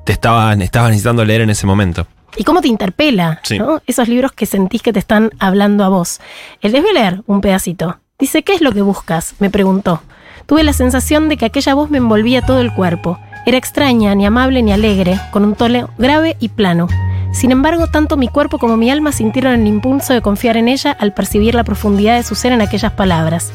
[0.04, 2.06] te estaban, estabas necesitando leer en ese momento.
[2.36, 3.40] ¿Y cómo te interpela?
[3.86, 6.20] Esos libros que sentís que te están hablando a vos.
[6.60, 7.98] El leer un pedacito.
[8.18, 9.34] Dice, ¿qué es lo que buscas?
[9.38, 10.02] Me preguntó.
[10.46, 13.18] Tuve la sensación de que aquella voz me envolvía todo el cuerpo.
[13.44, 16.86] Era extraña, ni amable ni alegre, con un tono grave y plano.
[17.32, 20.92] Sin embargo, tanto mi cuerpo como mi alma sintieron el impulso de confiar en ella
[20.92, 23.52] al percibir la profundidad de su ser en aquellas palabras.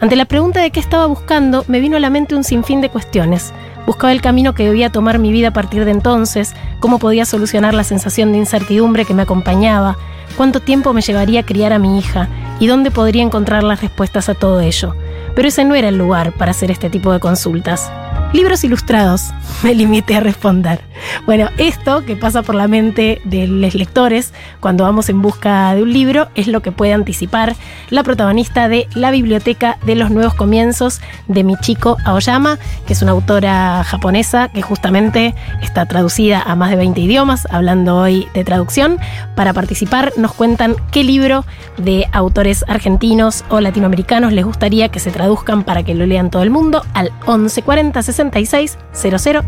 [0.00, 2.88] Ante la pregunta de qué estaba buscando, me vino a la mente un sinfín de
[2.88, 3.52] cuestiones.
[3.86, 7.74] Buscaba el camino que debía tomar mi vida a partir de entonces, cómo podía solucionar
[7.74, 9.96] la sensación de incertidumbre que me acompañaba,
[10.36, 14.28] cuánto tiempo me llevaría a criar a mi hija y dónde podría encontrar las respuestas
[14.28, 14.94] a todo ello.
[15.34, 17.90] Pero ese no era el lugar para hacer este tipo de consultas.
[18.36, 20.82] Libros ilustrados, me limité a responder.
[21.24, 25.82] Bueno, esto que pasa por la mente de los lectores cuando vamos en busca de
[25.82, 27.56] un libro es lo que puede anticipar
[27.88, 33.12] la protagonista de La Biblioteca de los Nuevos Comienzos de Michiko Aoyama, que es una
[33.12, 38.98] autora japonesa que justamente está traducida a más de 20 idiomas, hablando hoy de traducción.
[39.34, 41.46] Para participar nos cuentan qué libro
[41.78, 46.42] de autores argentinos o latinoamericanos les gustaría que se traduzcan para que lo lean todo
[46.42, 49.42] el mundo al 1140 66 000.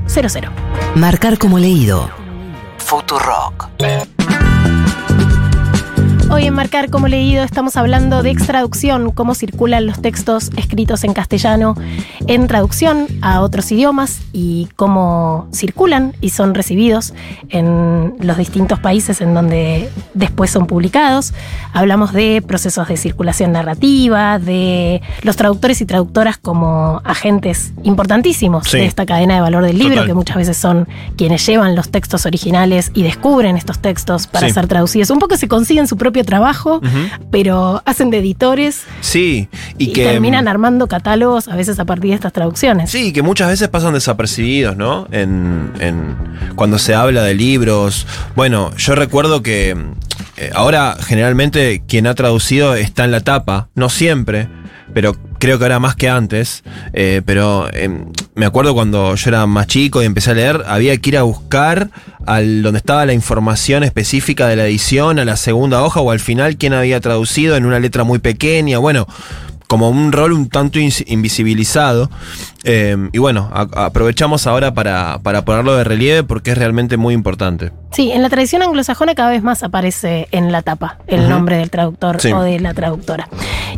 [0.95, 2.11] Marcar como leído.
[2.79, 3.69] Futurock.
[6.31, 11.15] Hoy en Marcar como leído estamos hablando de extraducción, cómo circulan los textos escritos en
[11.15, 11.75] castellano
[12.27, 17.15] en traducción a otros idiomas y cómo circulan y son recibidos
[17.49, 21.33] en los distintos países en donde después son publicados.
[21.73, 28.77] Hablamos de procesos de circulación narrativa, de los traductores y traductoras como agentes importantísimos Sí.
[28.77, 30.09] de esta cadena de valor del libro, Total.
[30.09, 30.87] que muchas veces son
[31.17, 34.53] quienes llevan los textos originales y descubren estos textos para Sí.
[34.53, 35.09] ser traducidos.
[35.09, 36.81] Un poco se consiguen su propio trabajo,
[37.31, 40.05] pero hacen de editores Sí, y, y, que.
[40.05, 42.91] terminan armando catálogos a veces a partir de estas traducciones.
[42.91, 45.07] Sí, que muchas veces pasan desapercibidos, ¿no?
[45.11, 46.17] En, en-
[46.55, 48.07] cuando se habla de libros.
[48.37, 49.77] Bueno, yo recuerdo que
[50.37, 54.49] eh, ahora generalmente quien ha traducido está en la tapa, no siempre,
[54.95, 56.63] pero creo que ahora más que antes.
[56.93, 57.89] Eh, pero eh,
[58.35, 61.23] me acuerdo cuando yo era más chico y empecé a leer, había que ir a
[61.23, 61.91] buscar
[62.27, 66.21] al donde estaba la información específica de la edición, a la segunda hoja o al
[66.21, 68.79] final quién había traducido en una letra muy pequeña.
[68.79, 69.07] Bueno,
[69.69, 72.11] como un rol un tanto invisibilizado.
[72.65, 77.15] Eh, y bueno, a- aprovechamos ahora para, para ponerlo de relieve porque es realmente muy
[77.15, 77.71] importante.
[77.93, 81.71] Sí, en la tradición anglosajona cada vez más aparece en la tapa el nombre del
[81.71, 82.33] traductor Sí.
[82.33, 83.29] o de la traductora.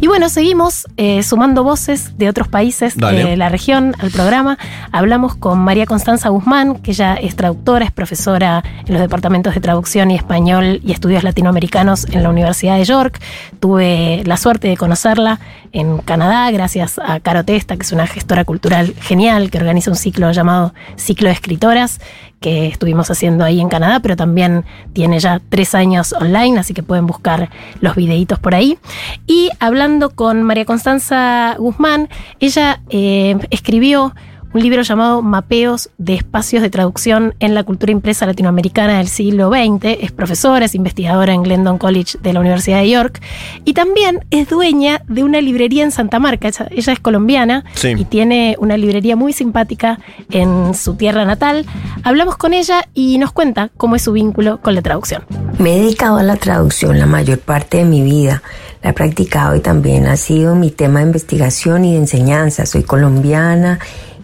[0.00, 3.24] Y bueno, seguimos eh, sumando voces de otros países Dale.
[3.24, 4.58] de la región al programa.
[4.92, 9.60] Hablamos con María Constanza Guzmán, que ella es traductora, es profesora en los departamentos de
[9.60, 13.20] traducción y español y estudios latinoamericanos en la Universidad de York.
[13.60, 15.38] Tuve la suerte de conocerla
[15.72, 19.96] en Canadá gracias a Caro Testa, que es una gestora cultural genial que organiza un
[19.96, 22.00] ciclo llamado Ciclo de Escritoras
[22.40, 26.82] que estuvimos haciendo ahí en Canadá, pero también tiene ya tres años online, así que
[26.82, 28.78] pueden buscar los videitos por ahí.
[29.26, 32.08] Y hablando con María Constanza Guzmán,
[32.40, 34.14] ella eh, escribió
[34.52, 39.48] un libro llamado Mapeos de espacios de traducción en la cultura impresa latinoamericana del siglo
[39.48, 39.96] XX.
[40.00, 43.20] Es profesora, es investigadora en Glendon College de la Universidad de York
[43.64, 46.48] y también es dueña de una librería en Santa Marca.
[46.48, 47.94] Ella, ella es colombiana Sí.
[47.96, 51.64] y tiene una librería muy simpática en su tierra natal.
[52.02, 55.22] Hablamos con ella y nos cuenta cómo es su vínculo con la traducción.
[55.58, 58.42] Me he dedicado a la traducción la mayor parte de mi vida.
[58.82, 62.64] La he practicado y también ha sido mi tema de investigación y de enseñanza.
[62.66, 63.78] Soy colombiana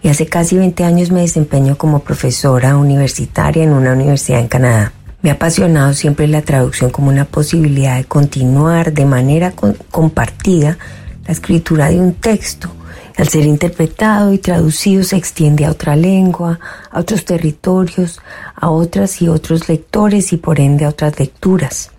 [0.09, 4.93] hace casi 20 años me desempeño como profesora universitaria en una universidad en Canadá.
[5.21, 9.53] Me ha apasionado siempre la traducción como una posibilidad de continuar de manera
[9.91, 10.77] compartida
[11.25, 12.69] la escritura de un texto.
[13.17, 16.59] Al ser interpretado y traducido se extiende a otra lengua,
[16.91, 18.21] a otros territorios,
[18.55, 21.91] a otras y otros lectores y por ende a otras lecturas.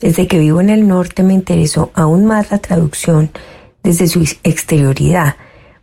[0.00, 3.30] Desde que vivo en el norte me interesó aún más la traducción
[3.82, 5.36] desde su exterioridad,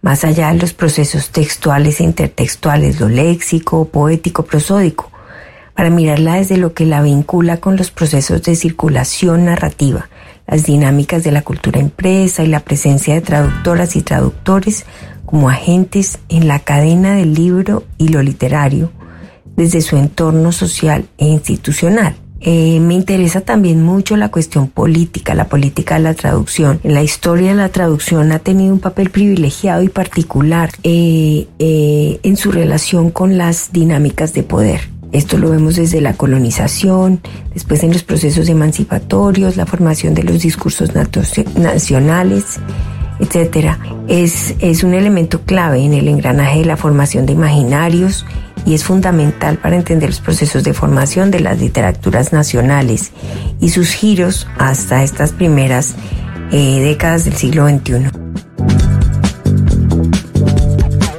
[0.05, 5.09] más allá de los procesos textuales e intertextuales, lo léxico, poético, prosódico,
[5.73, 10.07] para mirarla desde lo que la vincula con los procesos de circulación narrativa,
[10.45, 14.85] las dinámicas de la cultura impresa y la presencia de traductoras y traductores
[15.25, 18.91] como agentes en la cadena del libro y lo literario,
[19.55, 22.15] desde su entorno social e institucional.
[22.41, 26.79] Eh, me interesa también mucho la cuestión política, la política de la traducción.
[26.83, 32.37] En la historia la traducción ha tenido un papel privilegiado y particular eh, eh, en
[32.37, 34.81] su relación con las dinámicas de poder.
[35.11, 37.21] Esto lo vemos desde la colonización,
[37.53, 42.59] después en los procesos emancipatorios, la formación de los discursos nacionales.
[44.09, 48.25] Es, es un elemento clave en el engranaje de la formación de imaginarios
[48.65, 53.11] y es fundamental para entender los procesos de formación de las literaturas nacionales
[53.59, 55.95] y sus giros hasta estas primeras
[56.51, 58.09] eh, décadas del siglo XXI.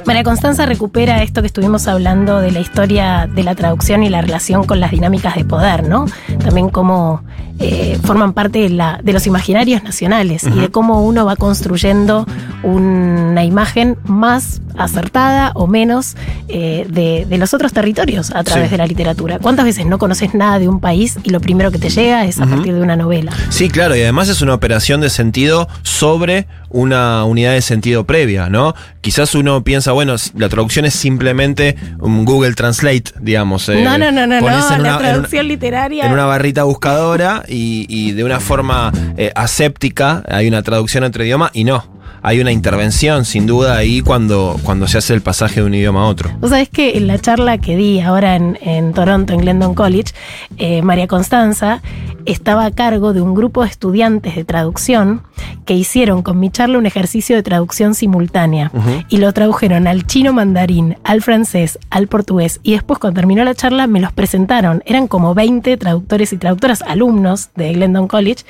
[0.05, 4.21] María Constanza recupera esto que estuvimos hablando de la historia de la traducción y la
[4.21, 6.05] relación con las dinámicas de poder, ¿no?
[6.39, 7.23] También cómo
[7.59, 12.25] eh, forman parte de, la, de, los imaginarios nacionales y de cómo uno va construyendo
[12.63, 16.15] una imagen más acertada o menos
[16.47, 19.39] eh, de, los otros territorios a través de la literatura.
[19.39, 22.39] ¿Cuántas veces no conoces nada de un país y lo primero que te llega es
[22.39, 23.31] a partir de una novela?
[23.49, 28.49] Sí, claro, y además es una operación de sentido sobre una unidad de sentido previa,
[28.49, 28.75] ¿no?
[29.01, 33.69] Quizás uno piensa, bueno, la traducción es simplemente un Google Translate, digamos.
[33.69, 36.05] Eh, no, no, no, no, no, la traducción literaria.
[36.05, 41.51] En una barrita buscadora y, de una forma eh, aséptica hay una traducción entre idioma
[41.53, 45.67] y no hay una intervención, sin duda, ahí cuando, cuando se hace el pasaje de
[45.67, 46.29] un idioma a otro.
[46.39, 50.13] Vos sabés que en la charla que di ahora en, Toronto, en Glendon College,
[50.57, 51.81] eh, María Constanza
[52.27, 55.21] estaba a cargo de un grupo de estudiantes de traducción
[55.65, 58.71] que hicieron con mi charla un ejercicio de traducción simultánea
[59.09, 63.55] y lo tradujeron al chino mandarín, al francés, al portugués y después cuando terminó la
[63.55, 64.83] charla me los presentaron.
[64.85, 68.45] Eran como 20 traductores y traductoras, alumnos de Glendon College,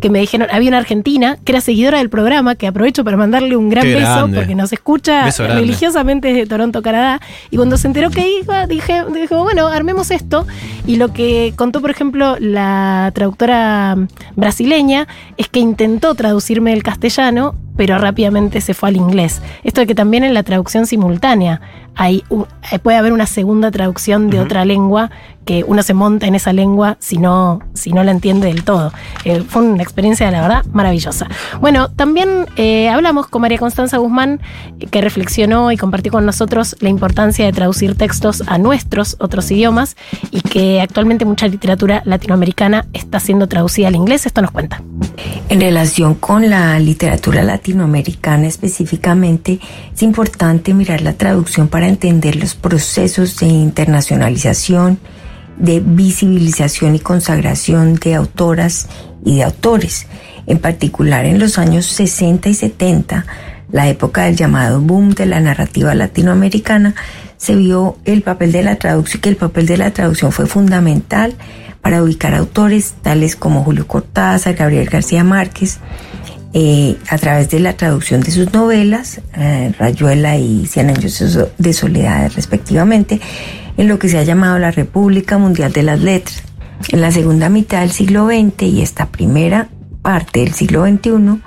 [0.00, 3.56] que me dijeron, había una argentina que era seguidora del programa, que aprovecho para mandarle
[3.56, 7.20] un gran beso porque nos escucha religiosamente desde Toronto, Canadá.
[7.50, 10.46] Y cuando se enteró que iba, dije, dijo, bueno, armemos esto.
[10.86, 13.98] Y lo que contó, por ejemplo, la traductora
[14.34, 15.06] brasileña
[15.36, 19.42] es que intentó traducirme el castellano, pero rápidamente se fue al inglés.
[19.62, 21.60] Esto de que también en la traducción simultánea
[21.94, 22.24] hay,
[22.72, 25.10] eh, puede haber una segunda traducción de otra lengua
[25.50, 28.92] que uno se monta en esa lengua si no, si no la entiende del todo.
[29.24, 31.26] Eh, fue una experiencia, la verdad, maravillosa.
[31.60, 34.40] Bueno, también eh, hablamos con María Constanza Guzmán,
[34.92, 39.96] que reflexionó y compartió con nosotros la importancia de traducir textos a nuestros otros idiomas
[40.30, 44.26] y que actualmente mucha literatura latinoamericana está siendo traducida al inglés.
[44.26, 44.80] Esto nos cuenta.
[45.48, 49.58] En relación con la literatura latinoamericana específicamente,
[49.92, 55.00] es importante mirar la traducción para entender los procesos de internacionalización,
[55.60, 58.88] de visibilización y consagración de autoras
[59.24, 60.06] y de autores.
[60.46, 63.26] En particular en los años 60 y 70,
[63.70, 66.94] la época del llamado boom de la narrativa latinoamericana,
[67.36, 71.34] se vio el papel de la traducción, que el papel de la traducción fue fundamental
[71.80, 75.78] para ubicar autores tales como Julio Cortázar, Gabriel García Márquez,
[76.52, 81.72] eh, a través de la traducción de sus novelas, eh, Rayuela y Cien años de
[81.72, 83.20] soledad respectivamente,
[83.80, 86.42] en lo que se ha llamado la República Mundial de las Letras.
[86.90, 89.70] En la segunda mitad del siglo XX y esta primera
[90.02, 91.40] parte del siglo XXI,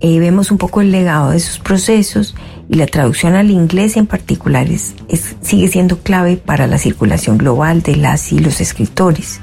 [0.00, 2.34] eh, vemos un poco el legado de sus procesos
[2.68, 4.96] y la traducción al inglés en particular es,
[5.40, 9.40] sigue siendo clave para la circulación global de las y los escritores.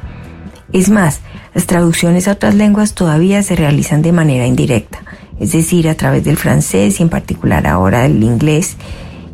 [0.73, 1.21] Es más,
[1.53, 5.05] las traducciones a otras lenguas todavía se realizan de manera indirecta,
[5.39, 8.75] es decir, a través del francés y en particular ahora del inglés,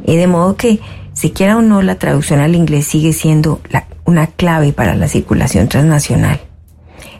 [0.06, 0.80] eh, de modo que,
[1.22, 3.62] si quiera o no, la traducción al inglés sigue siendo
[4.06, 6.42] una clave para la circulación transnacional.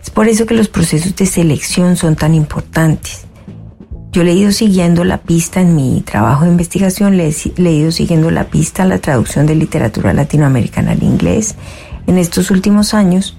[0.02, 3.28] Es por eso que los procesos de selección son tan importantes.
[4.12, 7.92] Yo le he ido siguiendo la pista en mi trabajo de investigación, le he ido
[7.92, 11.54] siguiendo la pista a la traducción de literatura latinoamericana al inglés
[12.08, 13.38] en estos últimos años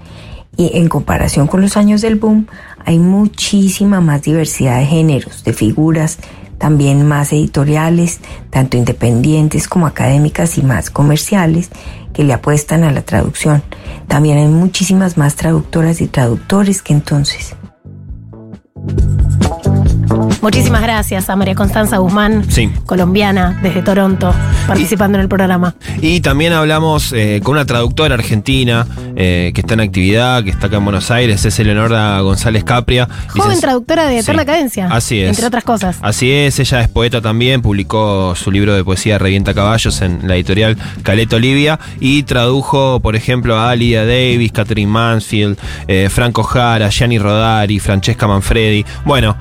[0.57, 2.47] y en comparación con los años del boom,
[2.85, 6.19] hay muchísima más diversidad de géneros, de figuras,
[6.63, 11.71] también más editoriales, tanto independientes como académicas y más comerciales,
[12.13, 13.65] que le apuestan a la traducción.
[14.07, 17.57] También hay muchísimas más traductoras y traductores que entonces.
[20.41, 22.45] Muchísimas gracias a María Constanza Guzmán,
[22.87, 24.35] colombiana, desde Toronto,
[24.67, 25.75] participando en el programa.
[26.01, 28.87] Y también hablamos eh, con una traductora argentina
[29.17, 33.09] eh, que está en actividad, que está acá en Buenos Aires, es Eleonora González Capria.
[33.29, 34.89] Joven traductora de Eterna Cadencia.
[34.91, 35.29] Así es.
[35.29, 35.99] Entre otras cosas.
[36.03, 40.35] Así es, ella es poeta también, publicó su libro de poesía Revienta Caballos en la
[40.35, 46.89] editorial Caleta Olivia y tradujo, por ejemplo, a Alia Davis, Catherine Mansfield, eh, Franco Jara,
[46.89, 48.85] Gianni Rodari, Francesca Manfredi.
[49.05, 49.37] Bueno,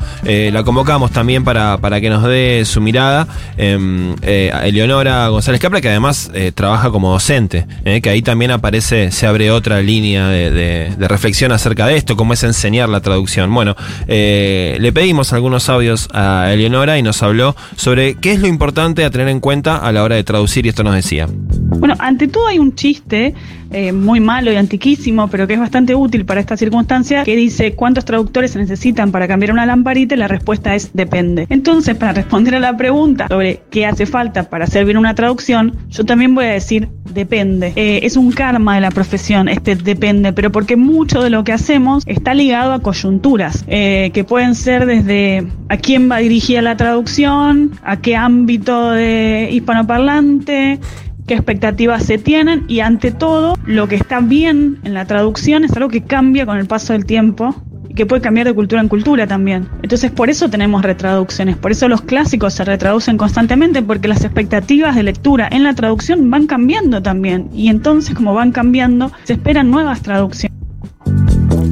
[0.51, 3.27] la convoca también para, para que nos dé su mirada
[3.57, 8.21] em, eh, a Eleonora González Capra, que además eh, trabaja como docente, eh, que ahí
[8.21, 13.01] también aparece, se abre otra línea de, reflexión acerca de esto, cómo es enseñar la
[13.01, 13.53] traducción.
[13.53, 13.75] Bueno,
[14.07, 19.09] le pedimos algunos audios a Eleonora y nos habló sobre qué es lo importante a
[19.09, 21.27] tener en cuenta a la hora de traducir y esto nos decía.
[21.29, 23.33] Bueno, ante todo hay un chiste
[23.71, 27.73] eh, muy malo y antiquísimo, pero que es bastante útil para esta circunstancia, que dice
[27.73, 31.47] cuántos traductores se necesitan para cambiar una lamparita y la respuesta es depende.
[31.49, 35.75] Entonces, para responder a la pregunta sobre qué hace falta para hacer bien una traducción,
[35.89, 37.73] yo también voy a decir depende.
[37.75, 41.51] Eh, es un karma de la profesión, este depende, pero porque mucho de lo que
[41.51, 46.77] hacemos está ligado a coyunturas, eh, que pueden ser desde a quién va dirigida la
[46.77, 50.79] traducción, a qué ámbito de hispanoparlante,
[51.27, 55.75] qué expectativas se tienen y ante todo lo que está bien en la traducción es
[55.75, 57.55] algo que cambia con el paso del tiempo
[57.89, 59.67] y que puede cambiar de cultura en cultura también.
[59.81, 64.95] Entonces por eso tenemos retraducciones, por eso los clásicos se retraducen constantemente porque las expectativas
[64.95, 69.71] de lectura en la traducción van cambiando también y entonces como van cambiando se esperan
[69.71, 70.60] nuevas traducciones.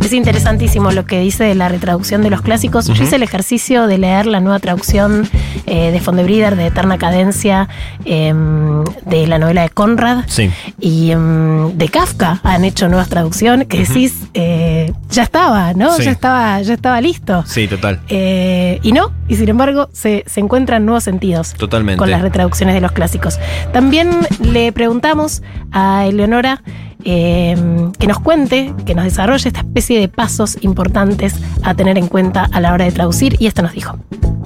[0.04, 2.88] Es interesantísimo lo que dice de la retraducción de los clásicos.
[2.88, 5.28] Yo hice el ejercicio de leer la nueva traducción
[5.66, 7.68] eh, de Fondebrider de Eterna Cadencia
[8.06, 10.50] em, de la novela de Conrad Sí.
[10.80, 15.94] y em, de Kafka han hecho nuevas traducciones que decís eh, ya estaba, ¿no?
[15.96, 16.04] Sí.
[16.04, 17.44] Ya estaba, ya estaba listo.
[17.46, 18.00] Sí, total.
[18.10, 21.98] Eh, y no, y sin embargo se, se encuentran nuevos sentidos Totalmente.
[22.00, 23.40] con las retraducciones de los clásicos.
[23.74, 24.10] También
[24.42, 26.62] le preguntamos a Eleonora
[27.06, 27.56] eh,
[27.98, 32.44] que nos cuente, que nos desarrolle esta especie de pasos importantes a tener en cuenta
[32.52, 33.98] a la hora de traducir y esto nos dijo.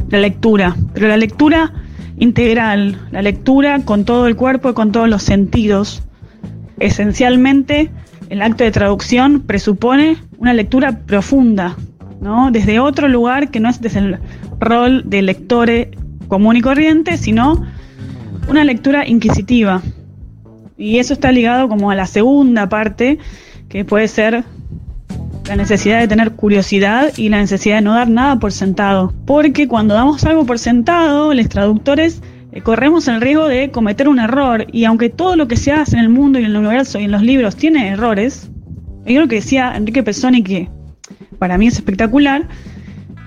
[0.10, 1.74] La lectura, pero la lectura
[2.18, 6.04] integral, la lectura con todo el cuerpo y con todos los sentidos.
[6.80, 7.89] Esencialmente,
[8.30, 11.76] el acto de traducción presupone una lectura profunda,
[12.22, 12.51] ¿no?
[12.51, 14.20] Desde otro lugar que no es desde el
[14.60, 15.70] rol de lector
[16.28, 17.66] común y corriente, sino
[18.47, 19.82] una lectura inquisitiva.
[20.78, 23.19] Y eso está ligado como a la segunda parte,
[23.69, 24.43] que puede ser
[25.47, 29.13] la necesidad de tener curiosidad y la necesidad de no dar nada por sentado.
[29.26, 32.21] Porque cuando damos algo por sentado, los traductores
[32.51, 34.67] eh, corremos el riesgo de cometer un error.
[34.71, 37.03] Y aunque todo lo que se hace en el mundo y en el universo y
[37.03, 38.49] en los libros tiene errores,
[39.05, 40.69] hay algo que decía Enrique Pesoni que
[41.39, 42.47] para mí es espectacular,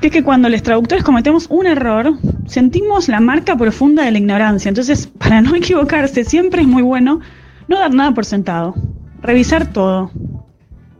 [0.01, 2.14] que es que cuando los traductores cometemos un error,
[2.47, 4.68] sentimos la marca profunda de la ignorancia.
[4.68, 7.20] Entonces, para no equivocarse, siempre es muy bueno
[7.68, 8.74] no dar nada por sentado,
[9.22, 10.11] revisar todo,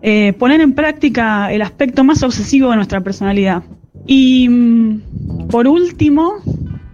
[0.03, 3.63] eh, poner en práctica el aspecto más obsesivo de nuestra personalidad.
[4.07, 6.35] Y mm, por último,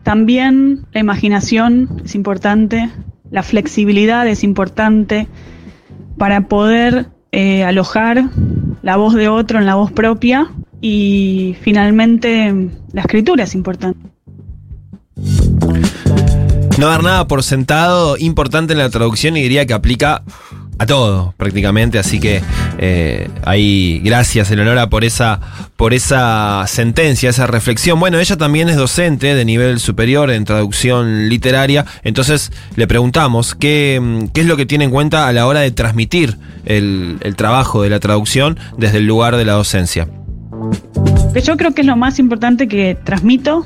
[0.03, 2.91] también la imaginación es importante,
[3.31, 5.27] la flexibilidad es importante
[6.19, 8.25] para poder eh, alojar
[8.83, 10.51] la voz de otro en la voz propia
[10.83, 12.53] y finalmente
[12.93, 14.11] la escritura es importante.
[16.79, 20.23] No dar nada por sentado, importante en la traducción y diría que aplica
[20.79, 22.43] a todo prácticamente, así que
[22.79, 25.39] eh, ahí gracias Eleonora por esa,
[25.77, 28.01] por esa sentencia, esa reflexión.
[28.01, 34.29] Bueno, ella también es docente de nivel superior en traducción literaria, entonces le preguntamos qué,
[34.35, 37.83] qué es lo que tiene en cuenta a la hora de transmitir el, el trabajo
[37.83, 40.09] de la traducción desde el lugar de la docencia.
[41.33, 43.65] Que yo creo que es lo más importante que transmito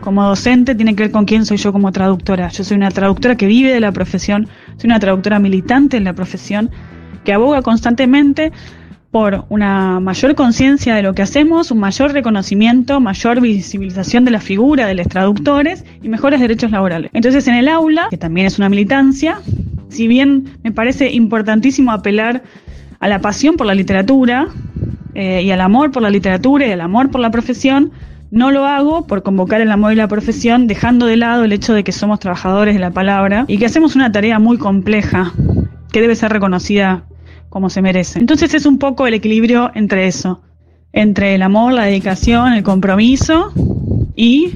[0.00, 2.48] como docente tiene que ver con quién soy yo como traductora.
[2.48, 6.12] Yo soy una traductora que vive de la profesión, soy una traductora militante en la
[6.12, 6.70] profesión,
[7.24, 8.52] que aboga constantemente
[9.10, 14.40] por una mayor conciencia de lo que hacemos, un mayor reconocimiento, mayor visibilización de la
[14.40, 17.10] figura de los traductores y mejores derechos laborales.
[17.12, 19.40] Entonces, en el aula, que también es una militancia,
[19.88, 22.44] si bien me parece importantísimo apelar
[23.00, 24.48] a la pasión por la literatura
[25.18, 27.90] eh, y al amor por la literatura y al amor por la profesión,
[28.30, 31.72] no lo hago por convocar el amor y la profesión, dejando de lado el hecho
[31.72, 35.32] de que somos trabajadores de la palabra y que hacemos una tarea muy compleja
[35.90, 37.04] que debe ser reconocida
[37.48, 38.18] como se merece.
[38.18, 40.42] Entonces es un poco el equilibrio entre eso,
[40.92, 43.54] entre el amor, la dedicación, el compromiso
[44.16, 44.52] y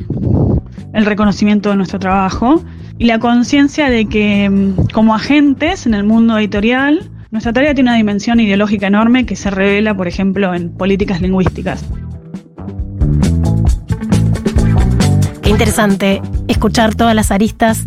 [0.93, 2.63] el reconocimiento de nuestro trabajo
[2.99, 7.91] y la conciencia de que mm, como agentes en el mundo editorial, nuestra tarea tiene
[7.91, 11.85] una dimensión ideológica enorme que se revela, por ejemplo, en políticas lingüísticas.
[15.51, 17.85] Qué interesante escuchar todas las aristas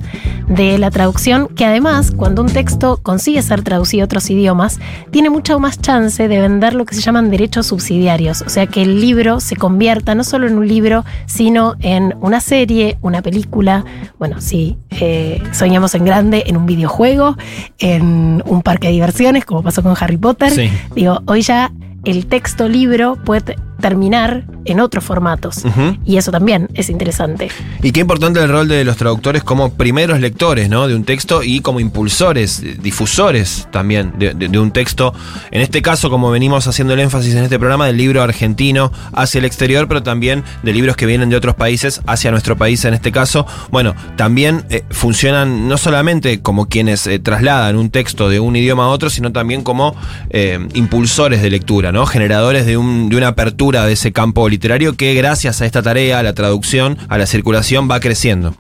[0.49, 5.29] de la traducción, que además, cuando un texto consigue ser traducido a otros idiomas, tiene
[5.29, 8.41] mucha más chance de vender lo que se llaman derechos subsidiarios.
[8.41, 12.41] O sea, que el libro se convierta no solo en un libro, sino en una
[12.41, 13.85] serie, una película,
[14.19, 17.37] bueno, si eh, soñamos en grande, en un videojuego,
[17.79, 20.51] en un parque de diversiones, como pasó con Harry Potter.
[20.51, 20.69] Sí.
[20.95, 21.71] Digo, hoy ya
[22.03, 25.63] el texto libro puede terminar en otros formatos.
[26.05, 27.49] Y eso también es interesante.
[27.81, 30.87] Y qué importante el rol de los traductores como primeros lectores ¿no?
[30.87, 35.13] de un texto y como impulsores, eh, difusores también de, de- de un texto.
[35.51, 39.39] En este caso, como venimos haciendo el énfasis en este programa, del libro argentino hacia
[39.39, 42.93] el exterior, pero también de libros que vienen de otros países hacia nuestro país en
[42.93, 43.45] este caso.
[43.71, 48.85] Bueno, también eh, funcionan no solamente como quienes eh, trasladan un texto de un idioma
[48.85, 49.95] a otro, sino también como
[50.29, 52.05] eh, impulsores de lectura, ¿no?
[52.05, 56.19] generadores de, un- de una apertura de ese campo literario que gracias a esta tarea,
[56.19, 58.55] a la traducción, a la circulación, va creciendo.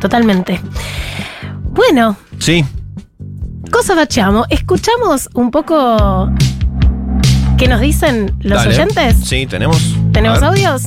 [0.00, 0.60] Totalmente.
[1.70, 2.64] Bueno, Sí,
[3.70, 4.44] cosa facciamo.
[4.50, 6.30] Escuchamos un poco
[7.56, 8.74] qué nos dicen los dale.
[8.74, 9.16] oyentes.
[9.24, 9.94] Sí, tenemos.
[10.12, 10.82] ¿Tenemos audios?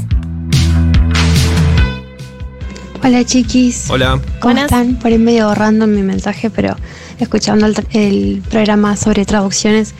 [3.04, 3.90] Hola chiquis.
[3.90, 4.20] Hola.
[4.40, 4.66] ¿Cómo Buenas.
[4.66, 4.96] están?
[4.96, 6.76] Por ahí medio random mi mensaje, pero
[7.20, 9.94] escuchando el, el programa sobre traducciones,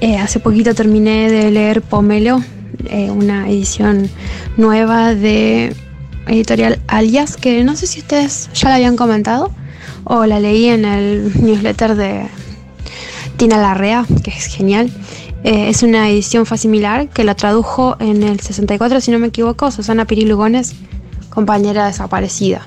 [0.00, 2.42] eh, hace poquito terminé de leer Pomelo
[2.86, 4.08] eh, una edición
[4.56, 5.74] nueva de
[6.26, 9.50] editorial Alias, que no sé si ustedes ya la habían comentado
[10.04, 12.26] o la leí en el newsletter de
[13.36, 14.90] Tina Larrea, que es genial.
[15.44, 19.70] Eh, es una edición similar que la tradujo en el 64, si no me equivoco,
[19.70, 20.74] Susana Pirilugones,
[21.30, 22.66] compañera desaparecida.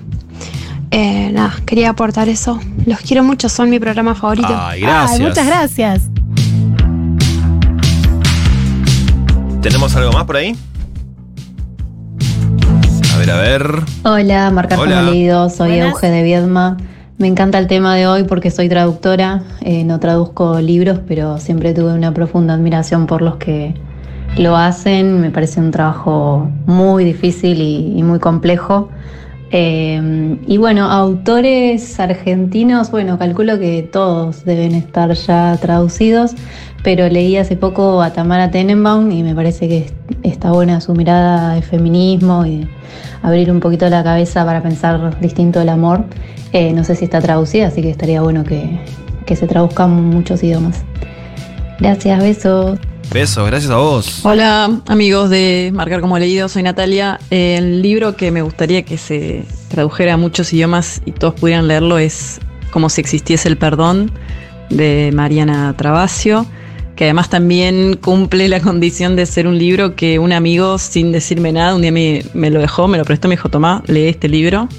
[0.92, 2.60] Eh, nada, quería aportar eso.
[2.86, 4.50] Los quiero mucho, son mi programa favorito.
[4.50, 5.20] Ay, gracias.
[5.20, 6.21] Ay, muchas gracias.
[9.62, 10.56] ¿Tenemos algo más por ahí?
[13.14, 13.64] A ver, a ver.
[14.04, 15.90] Hola, como leído, soy Buenas.
[15.90, 16.78] Euge de Viedma.
[17.20, 21.76] Me encanta el tema de hoy porque soy traductora, eh, no traduzco libros, pero siempre
[21.76, 23.76] tuve una profunda admiración por los que
[24.36, 25.22] lo hacen.
[25.22, 28.90] Me parece un trabajo muy difícil y, y muy complejo.
[29.54, 36.36] Eh, y bueno, autores argentinos, bueno, calculo que todos deben estar ya traducidos,
[36.84, 40.94] pero leí hace poco a Tamara Tenenbaum y me parece que es- está buena su
[40.94, 42.68] mirada de feminismo y de
[43.22, 46.06] abrir un poquito la cabeza para pensar distinto el amor.
[46.54, 48.80] Eh, no sé si está traducida, así que estaría bueno que,
[49.26, 50.84] que se traduzcan muchos idiomas.
[51.80, 52.80] Gracias, besos.
[53.14, 54.26] Besos, gracias a vos.
[54.26, 57.20] Hola amigos de Marcar como leído, soy Natalia.
[57.30, 61.98] El libro que me gustaría que se tradujera a muchos idiomas y todos pudieran leerlo
[61.98, 62.40] es
[62.72, 64.12] Como si existiese el perdón
[64.70, 66.46] de Mariana Travasio,
[67.02, 71.52] que además también cumple la condición de ser un libro que un amigo sin decirme
[71.52, 74.30] nada un día me, me lo dejó, me lo prestó, me dijo, tomá, lee este
[74.30, 74.70] libro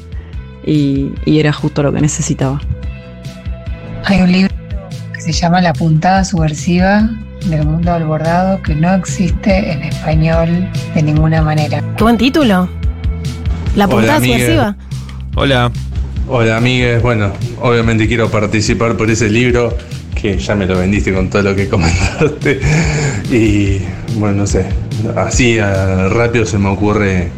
[0.64, 2.60] y, y era justo lo que necesitaba.
[4.04, 4.54] Hay un libro
[5.12, 7.10] que se llama La puntada subversiva
[7.46, 11.82] del mundo del bordado que no existe en español de ninguna manera.
[11.96, 12.68] Qué buen título.
[13.74, 14.76] La puntada subversiva.
[15.34, 15.72] Hola.
[16.28, 19.76] Hola amigues, bueno, obviamente quiero participar por ese libro
[20.22, 22.60] que ya me lo vendiste con todo lo que comentaste
[23.30, 23.80] y
[24.18, 24.66] bueno, no sé,
[25.16, 27.28] así rápido se me ocurre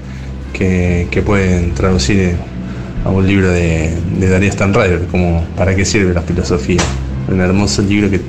[0.52, 2.36] que, que pueden traducir
[3.04, 6.82] a un libro de, de Darío Stanrider, como ¿Para qué sirve la filosofía?
[7.28, 8.20] Un hermoso libro que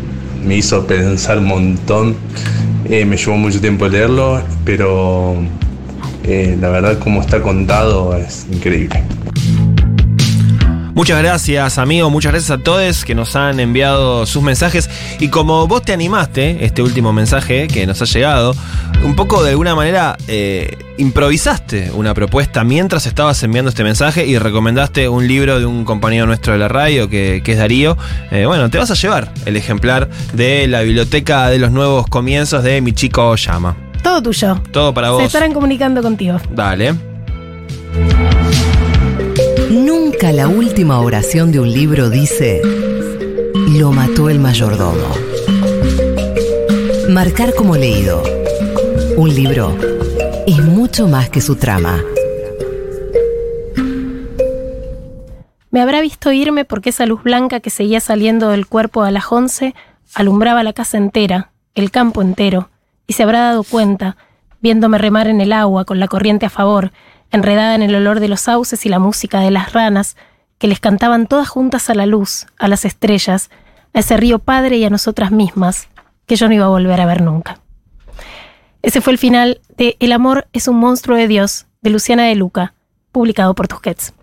[0.46, 2.16] me hizo pensar un montón,
[2.88, 5.36] Eh, me llevó mucho tiempo leerlo, pero
[6.24, 9.02] eh, la verdad como está contado es increíble.
[10.96, 12.10] Muchas gracias, amigo.
[12.10, 14.90] Muchas gracias a todos que nos han enviado sus mensajes.
[15.20, 18.56] Y como vos te animaste, este último mensaje que nos ha llegado,
[19.04, 24.38] un poco de alguna manera eh, improvisaste una propuesta mientras estabas enviando este mensaje y
[24.40, 27.98] recomendaste un libro de un compañero nuestro de la radio que, que es Darío.
[28.32, 32.64] Eh, bueno, te vas a llevar el ejemplar de la biblioteca de los nuevos comienzos
[32.64, 33.76] de Mi Chico Llama.
[34.02, 34.62] Todo tuyo.
[34.72, 35.24] Todo para Se vos.
[35.24, 36.40] estarán comunicando contigo.
[36.52, 36.96] Dale.
[39.86, 42.60] Nunca la última oración de un libro dice,
[43.78, 45.10] lo mató el mayordomo.
[47.12, 48.24] Marcar como leído.
[49.16, 49.78] Un libro
[50.48, 52.04] es mucho más que su trama.
[55.70, 59.32] Me habrá visto irme porque esa luz blanca que seguía saliendo del cuerpo a las
[59.32, 59.76] once
[60.16, 62.72] alumbraba la casa entera, el campo entero,
[63.06, 64.18] y se habrá dado cuenta,
[64.62, 66.92] viéndome remar en el agua con la corriente a favor,
[67.32, 70.16] enredada en el olor de los sauces y la música de las ranas,
[70.58, 73.50] que les cantaban todas juntas a la luz, a las estrellas,
[73.94, 75.88] a ese río padre y a nosotras mismas,
[76.26, 77.60] que yo no iba a volver a ver nunca.
[78.82, 82.36] Ese fue el final de El amor es un monstruo de Dios, de Luciana de
[82.36, 82.74] Luca,
[83.12, 84.14] publicado por Tusquets.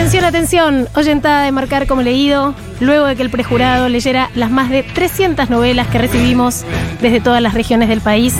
[0.00, 4.70] Atención, atención, oyentada de marcar como leído, luego de que el prejurado leyera las más
[4.70, 6.64] de 300 novelas que recibimos
[7.02, 8.34] desde todas las regiones del país,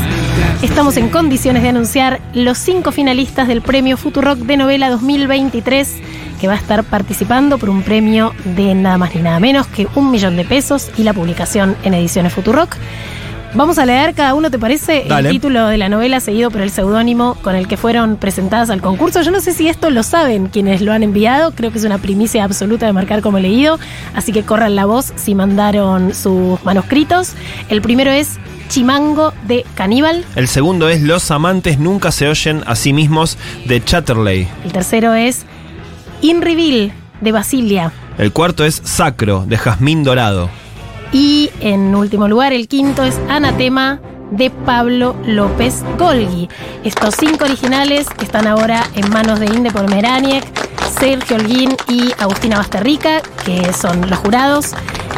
[0.63, 5.97] estamos en condiciones de anunciar los cinco finalistas del premio Futurock de novela 2023,
[6.41, 9.87] que va a estar participando por un premio de nada más ni nada menos que
[9.95, 12.75] un millón de pesos y la publicación en ediciones Futurock.
[13.53, 15.05] Vamos a leer cada uno, ¿te parece?
[15.09, 15.29] Dale.
[15.29, 18.81] El título de la novela seguido por el seudónimo con el que fueron presentadas al
[18.81, 19.23] concurso.
[19.23, 21.99] Yo no sé si esto lo saben quienes lo han enviado, creo que es una
[21.99, 23.81] primicia absoluta de marcar como leído,
[24.15, 27.33] así que corran la voz si mandaron sus manuscritos.
[27.69, 28.39] El primero es
[28.69, 33.37] Chimango de Caníbal, El segundo es Los amantes nunca se oyen a sí mismos
[33.67, 34.47] de Chatterley.
[34.65, 35.45] el tercero es
[36.23, 37.93] Inrivil de Basilia.
[38.17, 40.51] El cuarto es Sacro de Jazmín Dorado.
[41.13, 44.01] Y en último lugar, el quinto es Anatema
[44.31, 46.49] de Pablo López Golgi.
[46.85, 50.45] Estos cinco originales están ahora en manos de Inde Pomeraniec,
[51.01, 54.73] Sergio Holguín y Agustina Basterrica, que son los jurados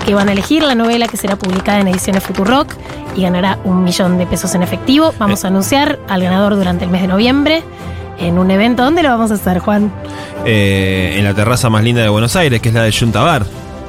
[0.06, 2.72] que van a elegir la novela que será publicada en ediciones Futurock
[3.14, 5.12] y ganará un millón de pesos en efectivo.
[5.18, 7.62] Vamos a anunciar al ganador durante el mes de noviembre
[8.18, 8.82] en un evento.
[8.82, 9.92] ¿Dónde lo vamos a hacer, Juan?
[10.44, 13.44] eh, en la terraza más linda de Buenos Aires, que es la de Yuntabar.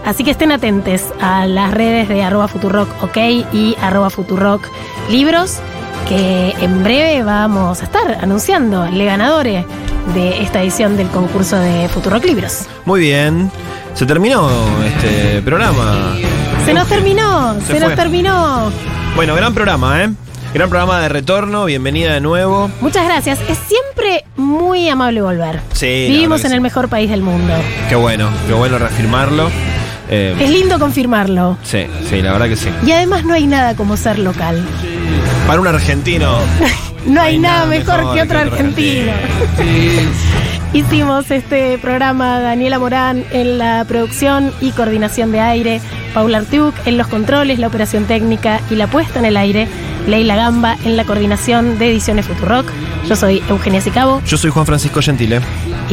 [0.05, 3.17] Así que estén atentos a las redes de arroba Futurock OK
[3.53, 4.67] y arroba Futurock
[5.09, 5.59] Libros,
[6.07, 9.65] que en breve vamos a estar anunciando el ganadores
[10.13, 12.67] de esta edición del concurso de Futurock Libros.
[12.85, 13.49] Muy bien.
[13.93, 14.49] Se terminó
[14.85, 16.15] este programa.
[16.65, 18.71] Se nos terminó, se, Se nos terminó.
[19.15, 20.09] Bueno, gran programa, ¿eh?
[20.53, 22.69] Gran programa de retorno, bienvenida de nuevo.
[22.81, 23.39] Muchas gracias.
[23.49, 25.61] Es siempre muy amable volver.
[25.73, 27.53] Sí, Vivimos en el mejor país del mundo.
[27.89, 29.49] Qué bueno, qué bueno reafirmarlo.
[30.15, 31.57] Eh, Es lindo confirmarlo.
[31.63, 32.69] sí, sí, la verdad que sí.
[32.85, 34.63] Y además no hay nada como ser local.
[35.47, 36.37] Para un argentino.
[37.05, 39.11] No hay, nada, mejor, que otro argentino.
[40.73, 45.81] Hicimos este programa Daniela Morán en la producción y coordinación de aire,
[46.13, 49.67] Paula Artiuk en los controles, la operación técnica y la puesta en el aire,
[50.07, 52.65] Leila Gamba en la coordinación de ediciones Futurock.
[53.07, 55.41] Yo soy Eugenia Sicabo Yo soy Juan Francisco Gentile.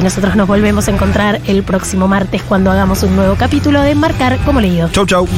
[0.01, 3.95] Y nosotros nos volvemos a encontrar el próximo martes cuando hagamos un nuevo capítulo de
[3.95, 4.89] Marcar como leído.
[4.89, 5.29] Chau, chau.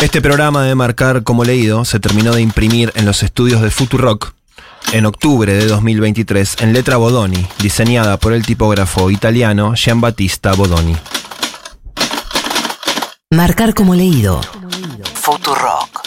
[0.00, 4.32] Este programa de marcar como leído se terminó de imprimir en los estudios de Futurock
[4.92, 10.94] en octubre de 2023 en letra Bodoni, diseñada por el tipógrafo italiano Giambattista Bodoni.
[13.32, 14.40] Marcar como leído.
[15.22, 16.02] Futurock.